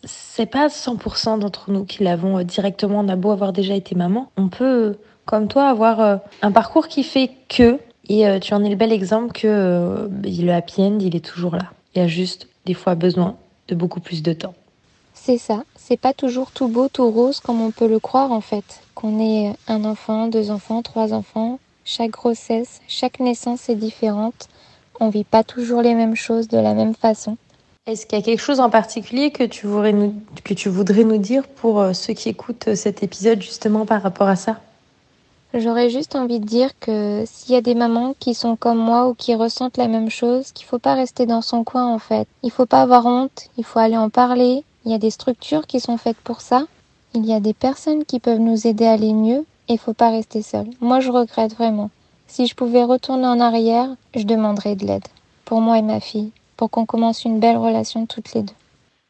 c'est 0.05 0.47
pas 0.47 0.69
100% 0.69 1.39
d'entre 1.39 1.71
nous 1.71 1.85
qui 1.85 2.05
l'avons 2.05 2.39
euh, 2.39 2.45
directement. 2.45 3.01
On 3.01 3.09
a 3.09 3.17
beau 3.17 3.31
avoir 3.31 3.53
déjà 3.53 3.75
été 3.75 3.95
maman, 3.95 4.31
on 4.37 4.49
peut, 4.49 4.97
comme 5.25 5.49
toi, 5.49 5.69
avoir 5.69 6.01
euh, 6.01 6.17
un 6.43 6.53
parcours 6.53 6.89
qui 6.89 7.03
fait 7.03 7.31
que. 7.49 7.79
Et 8.11 8.41
tu 8.41 8.55
en 8.55 8.65
es 8.65 8.71
le 8.71 8.75
bel 8.75 8.91
exemple 8.91 9.33
que 9.33 10.09
le 10.25 10.51
happy 10.51 10.81
end, 10.81 10.99
il 10.99 11.15
est 11.15 11.23
toujours 11.23 11.57
là. 11.57 11.67
Il 11.95 12.01
y 12.01 12.03
a 12.03 12.09
juste 12.09 12.49
des 12.65 12.73
fois 12.73 12.95
besoin 12.95 13.37
de 13.69 13.75
beaucoup 13.75 14.01
plus 14.01 14.23
de 14.23 14.33
temps. 14.33 14.55
C'est 15.13 15.37
ça, 15.37 15.65
c'est 15.77 15.99
pas 15.99 16.15
toujours 16.15 16.51
tout 16.53 16.69
beau, 16.69 16.89
tout 16.89 17.11
rose 17.11 17.41
comme 17.41 17.61
on 17.61 17.71
peut 17.71 17.89
le 17.89 17.99
croire 17.99 18.33
en 18.33 18.41
fait. 18.41 18.81
Qu'on 18.95 19.21
ait 19.21 19.53
un 19.67 19.85
enfant, 19.85 20.29
deux 20.29 20.51
enfants, 20.51 20.81
trois 20.81 21.13
enfants, 21.13 21.59
chaque 21.85 22.13
grossesse, 22.13 22.81
chaque 22.89 23.21
naissance 23.21 23.69
est 23.69 23.75
différente. 23.75 24.49
On 25.01 25.11
vit 25.11 25.25
pas 25.25 25.45
toujours 25.45 25.83
les 25.83 25.95
mêmes 25.95 26.17
choses 26.17 26.49
de 26.49 26.59
la 26.59 26.75
même 26.75 26.95
façon. 26.95 27.37
Est-ce 27.87 28.05
qu'il 28.05 28.19
y 28.19 28.23
a 28.23 28.25
quelque 28.25 28.41
chose 28.41 28.61
en 28.61 28.69
particulier 28.69 29.31
que 29.31 29.45
tu, 29.45 29.67
voudrais 29.67 29.93
nous, 29.93 30.15
que 30.45 30.53
tu 30.53 30.69
voudrais 30.69 31.05
nous 31.05 31.19
dire 31.19 31.47
pour 31.47 31.81
euh, 31.81 31.93
ceux 31.95 32.13
qui 32.13 32.29
écoutent 32.29 32.69
euh, 32.69 32.75
cet 32.75 33.03
épisode 33.03 33.41
justement 33.41 33.87
par 33.87 34.03
rapport 34.03 34.29
à 34.29 34.37
ça? 34.37 34.61
J'aurais 35.55 35.89
juste 35.89 36.15
envie 36.15 36.41
de 36.41 36.45
dire 36.45 36.79
que 36.79 37.25
s'il 37.27 37.55
y 37.55 37.57
a 37.57 37.63
des 37.63 37.75
mamans 37.75 38.15
qui 38.19 38.35
sont 38.35 38.57
comme 38.57 38.77
moi 38.77 39.09
ou 39.09 39.15
qui 39.15 39.35
ressentent 39.35 39.79
la 39.79 39.89
même 39.89 40.11
chose, 40.11 40.53
qu'il 40.53 40.67
faut 40.67 40.79
pas 40.79 40.95
rester 40.95 41.25
dans 41.25 41.41
son 41.41 41.65
coin 41.65 41.87
en 41.87 41.99
fait. 41.99 42.29
Il 42.43 42.51
faut 42.51 42.67
pas 42.67 42.83
avoir 42.83 43.07
honte, 43.07 43.49
il 43.57 43.65
faut 43.65 43.79
aller 43.79 43.97
en 43.97 44.11
parler, 44.11 44.65
il 44.85 44.93
y 44.93 44.95
a 44.95 44.99
des 44.99 45.11
structures 45.11 45.67
qui 45.67 45.81
sont 45.81 45.97
faites 45.97 46.19
pour 46.19 46.43
ça. 46.43 46.67
Il 47.15 47.25
y 47.25 47.33
a 47.33 47.41
des 47.41 47.55
personnes 47.55 48.05
qui 48.05 48.21
peuvent 48.21 48.39
nous 48.39 48.67
aider 48.67 48.85
à 48.85 48.93
aller 48.93 49.15
mieux 49.15 49.47
et 49.69 49.75
il 49.75 49.79
faut 49.79 49.95
pas 49.95 50.11
rester 50.11 50.43
seul. 50.43 50.67
Moi, 50.81 51.01
je 51.01 51.11
regrette 51.11 51.55
vraiment. 51.55 51.89
Si 52.29 52.47
je 52.47 52.55
pouvais 52.55 52.85
retourner 52.85 53.27
en 53.27 53.41
arrière, 53.41 53.89
je 54.15 54.23
demanderais 54.23 54.77
de 54.77 54.87
l'aide. 54.87 55.09
Pour 55.47 55.61
moi 55.61 55.79
et 55.79 55.83
ma 55.83 55.99
fille. 55.99 56.31
Pour 56.57 56.71
qu'on 56.71 56.87
commence 56.87 57.25
une 57.25 57.41
belle 57.41 57.57
relation 57.57 58.07
toutes 58.07 58.35
les 58.35 58.43
deux. 58.43 58.55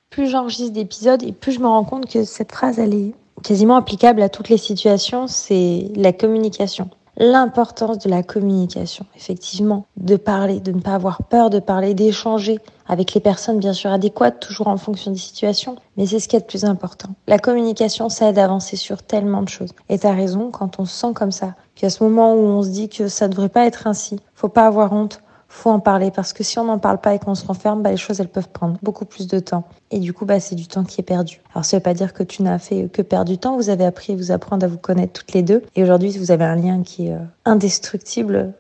Plus 0.08 0.30
j'enregistre 0.30 0.72
d'épisodes 0.72 1.22
et 1.22 1.32
plus 1.32 1.52
je 1.52 1.60
me 1.60 1.66
rends 1.66 1.84
compte 1.84 2.10
que 2.10 2.24
cette 2.24 2.52
phrase, 2.52 2.78
elle 2.78 2.94
est 2.94 3.12
quasiment 3.42 3.76
applicable 3.76 4.22
à 4.22 4.28
toutes 4.28 4.48
les 4.48 4.56
situations, 4.56 5.26
c'est 5.26 5.90
la 5.96 6.12
communication 6.12 6.90
l'importance 7.18 7.98
de 7.98 8.08
la 8.08 8.22
communication, 8.22 9.04
effectivement, 9.16 9.86
de 9.96 10.16
parler, 10.16 10.60
de 10.60 10.72
ne 10.72 10.80
pas 10.80 10.94
avoir 10.94 11.24
peur 11.24 11.50
de 11.50 11.58
parler, 11.58 11.92
d'échanger 11.92 12.58
avec 12.86 13.12
les 13.12 13.20
personnes 13.20 13.58
bien 13.58 13.72
sûr 13.72 13.90
adéquates, 13.90 14.40
toujours 14.40 14.68
en 14.68 14.76
fonction 14.76 15.10
des 15.10 15.18
situations, 15.18 15.76
mais 15.96 16.06
c'est 16.06 16.20
ce 16.20 16.28
qui 16.28 16.36
est 16.36 16.40
le 16.40 16.46
plus 16.46 16.64
important. 16.64 17.10
La 17.26 17.38
communication, 17.38 18.08
ça 18.08 18.30
aide 18.30 18.38
à 18.38 18.44
avancer 18.44 18.76
sur 18.76 19.02
tellement 19.02 19.42
de 19.42 19.48
choses. 19.48 19.72
Et 19.88 19.98
t'as 19.98 20.14
raison, 20.14 20.50
quand 20.50 20.78
on 20.78 20.84
se 20.84 20.94
sent 20.94 21.12
comme 21.14 21.32
ça, 21.32 21.54
puis 21.74 21.86
à 21.86 21.90
ce 21.90 22.02
moment 22.02 22.34
où 22.34 22.38
on 22.38 22.62
se 22.62 22.68
dit 22.68 22.88
que 22.88 23.08
ça 23.08 23.28
devrait 23.28 23.48
pas 23.48 23.66
être 23.66 23.86
ainsi, 23.86 24.18
faut 24.34 24.48
pas 24.48 24.66
avoir 24.66 24.92
honte, 24.92 25.20
faut 25.48 25.70
en 25.70 25.80
parler 25.80 26.10
parce 26.10 26.32
que 26.32 26.44
si 26.44 26.58
on 26.58 26.64
n'en 26.64 26.78
parle 26.78 27.00
pas 27.00 27.14
et 27.14 27.18
qu'on 27.18 27.34
se 27.34 27.46
renferme, 27.46 27.82
bah, 27.82 27.90
les 27.90 27.96
choses 27.96 28.20
elles 28.20 28.28
peuvent 28.28 28.50
prendre 28.50 28.78
beaucoup 28.82 29.06
plus 29.06 29.26
de 29.26 29.38
temps. 29.40 29.64
Et 29.90 29.98
du 29.98 30.12
coup, 30.12 30.26
bah, 30.26 30.40
c'est 30.40 30.54
du 30.54 30.66
temps 30.66 30.84
qui 30.84 31.00
est 31.00 31.04
perdu. 31.04 31.40
Alors 31.54 31.64
ça 31.64 31.78
veut 31.78 31.82
pas 31.82 31.94
dire 31.94 32.12
que 32.12 32.22
tu 32.22 32.42
n'as 32.42 32.58
fait 32.58 32.88
que 32.92 33.02
perdre 33.02 33.30
du 33.30 33.38
temps. 33.38 33.56
Vous 33.56 33.70
avez 33.70 33.84
appris 33.84 34.12
à 34.12 34.16
vous 34.16 34.30
apprendre 34.30 34.64
à 34.64 34.68
vous 34.68 34.76
connaître 34.76 35.12
toutes 35.14 35.32
les 35.32 35.42
deux. 35.42 35.62
Et 35.74 35.82
aujourd'hui, 35.82 36.10
vous 36.18 36.30
avez 36.30 36.44
un 36.44 36.56
lien 36.56 36.82
qui 36.82 37.08
est 37.08 37.14
euh, 37.14 37.18
indestructible 37.44 38.52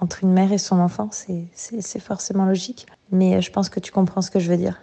entre 0.00 0.24
une 0.24 0.32
mère 0.32 0.52
et 0.52 0.58
son 0.58 0.80
enfant. 0.80 1.10
C'est 1.12 2.00
forcément 2.00 2.44
logique. 2.44 2.86
Mais 3.12 3.36
euh, 3.36 3.40
je 3.40 3.50
pense 3.50 3.68
que 3.68 3.78
tu 3.78 3.92
comprends 3.92 4.20
ce 4.20 4.30
que 4.30 4.40
je 4.40 4.50
veux 4.50 4.56
dire. 4.56 4.80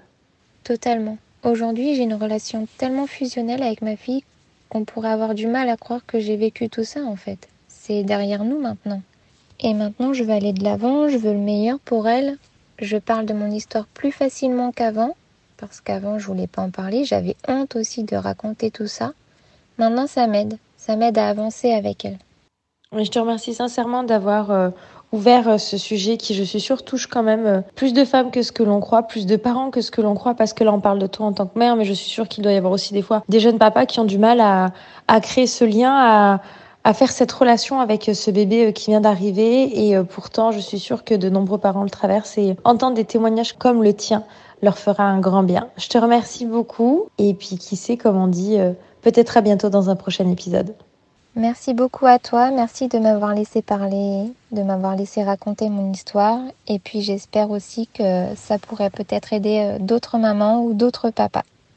Totalement. 0.64 1.18
Aujourd'hui, 1.44 1.96
j'ai 1.96 2.04
une 2.04 2.14
relation 2.14 2.68
tellement 2.78 3.08
fusionnelle 3.08 3.64
avec 3.64 3.82
ma 3.82 3.96
fille 3.96 4.24
qu'on 4.70 4.86
pourrait 4.86 5.10
avoir 5.10 5.34
du 5.34 5.48
mal 5.48 5.68
à 5.70 5.78
croire 5.78 6.06
que 6.06 6.20
j'ai 6.20 6.38
vécu 6.38 6.70
tout 6.70 6.84
ça 6.84 7.02
en 7.02 7.16
fait. 7.16 7.50
C'est 7.68 8.04
derrière 8.04 8.44
nous 8.44 8.60
maintenant. 8.60 9.02
Et 9.62 9.74
maintenant, 9.74 10.14
je 10.14 10.24
veux 10.24 10.32
aller 10.32 10.54
de 10.54 10.64
l'avant, 10.64 11.10
je 11.10 11.18
veux 11.18 11.34
le 11.34 11.40
meilleur 11.40 11.80
pour 11.80 12.08
elle. 12.08 12.38
Je 12.80 12.98
parle 12.98 13.26
de 13.26 13.34
mon 13.34 13.52
histoire 13.52 13.88
plus 13.88 14.12
facilement 14.12 14.72
qu'avant, 14.72 15.16
parce 15.58 15.82
qu'avant, 15.82 16.18
je 16.18 16.28
voulais 16.28 16.48
pas 16.48 16.62
en 16.62 16.70
parler. 16.70 17.04
J'avais 17.04 17.36
honte 17.48 17.76
aussi 17.76 18.04
de 18.04 18.16
raconter 18.16 18.72
tout 18.72 18.88
ça. 18.88 19.12
Maintenant, 19.78 20.08
ça 20.08 20.28
m'aide. 20.28 20.58
Ça 20.78 20.96
m'aide 20.96 21.18
à 21.18 21.28
avancer 21.28 21.74
avec 21.74 22.06
elle. 22.06 22.18
Je 22.98 23.10
te 23.10 23.20
remercie 23.20 23.54
sincèrement 23.54 24.04
d'avoir 24.04 24.50
euh, 24.50 24.70
ouvert 25.12 25.48
euh, 25.48 25.58
ce 25.58 25.78
sujet 25.78 26.18
qui, 26.18 26.34
je 26.34 26.44
suis 26.44 26.62
sûre, 26.62 26.84
touche 26.84 27.08
quand 27.08 27.22
même 27.22 27.46
euh, 27.46 27.62
plus 27.76 27.94
de 27.94 28.06
femmes 28.06 28.32
que 28.32 28.42
ce 28.42 28.52
que 28.52 28.64
l'on 28.64 28.80
croit, 28.80 29.04
plus 29.04 29.26
de 29.26 29.36
parents 29.36 29.72
que 29.72 29.82
ce 29.82 29.92
que 29.92 30.02
l'on 30.02 30.16
croit, 30.16 30.36
parce 30.36 30.54
que 30.54 30.64
là, 30.64 30.74
on 30.74 30.80
parle 30.80 31.00
de 31.00 31.06
toi 31.06 31.28
en 31.28 31.34
tant 31.34 31.46
que 31.46 31.60
mère, 31.60 31.76
mais 31.76 31.86
je 31.86 31.94
suis 31.94 32.10
sûre 32.10 32.28
qu'il 32.28 32.44
doit 32.44 32.54
y 32.54 32.58
avoir 32.58 32.72
aussi 32.72 32.94
des 32.94 33.02
fois 33.02 33.24
des 33.30 33.40
jeunes 33.40 33.60
papas 33.60 33.86
qui 33.86 34.00
ont 34.00 34.06
du 34.06 34.18
mal 34.18 34.40
à, 34.40 34.72
à 35.08 35.22
créer 35.22 35.48
ce 35.48 35.66
lien, 35.66 35.94
à, 35.94 36.42
à 36.84 36.94
faire 36.94 37.12
cette 37.12 37.32
relation 37.32 37.80
avec 37.80 38.10
ce 38.14 38.32
bébé 38.32 38.68
euh, 38.68 38.72
qui 38.72 38.92
vient 38.92 39.02
d'arriver. 39.02 39.88
Et 39.88 39.96
euh, 39.96 40.04
pourtant, 40.04 40.52
je 40.52 40.60
suis 40.60 40.80
sûre 40.80 41.04
que 41.04 41.14
de 41.14 41.30
nombreux 41.30 41.58
parents 41.58 41.84
le 41.84 41.90
traversent 41.90 42.38
et 42.38 42.56
entendre 42.64 42.96
des 42.96 43.06
témoignages 43.06 43.54
comme 43.54 43.84
le 43.84 43.94
tien 43.94 44.24
leur 44.62 44.78
fera 44.78 45.04
un 45.04 45.20
grand 45.20 45.44
bien. 45.44 45.70
Je 45.78 45.88
te 45.88 45.98
remercie 45.98 46.46
beaucoup. 46.46 47.06
Et 47.18 47.34
puis, 47.34 47.58
qui 47.58 47.76
sait, 47.76 47.98
comme 47.98 48.18
on 48.18 48.28
dit, 48.28 48.60
euh, 48.60 48.72
peut-être 49.02 49.38
à 49.38 49.42
bientôt 49.42 49.70
dans 49.70 49.90
un 49.90 49.96
prochain 49.96 50.30
épisode. 50.30 50.74
Merci 51.36 51.74
beaucoup 51.74 52.08
à 52.08 52.18
toi, 52.18 52.50
merci 52.50 52.88
de 52.88 52.98
m'avoir 52.98 53.36
laissé 53.36 53.62
parler, 53.62 54.34
de 54.52 54.64
m'avoir 54.64 54.96
laissé 54.96 55.24
raconter 55.24 55.70
mon 55.70 55.94
histoire 55.94 56.40
et 56.68 56.80
puis 56.80 57.02
j'espère 57.02 57.52
aussi 57.52 57.88
que 57.94 58.26
ça 58.36 58.58
pourrait 58.58 58.90
peut-être 58.90 59.32
aider 59.32 59.78
d'autres 59.80 60.18
mamans 60.18 60.64
ou 60.64 60.74
d'autres 60.74 61.12
papas. 61.12 61.44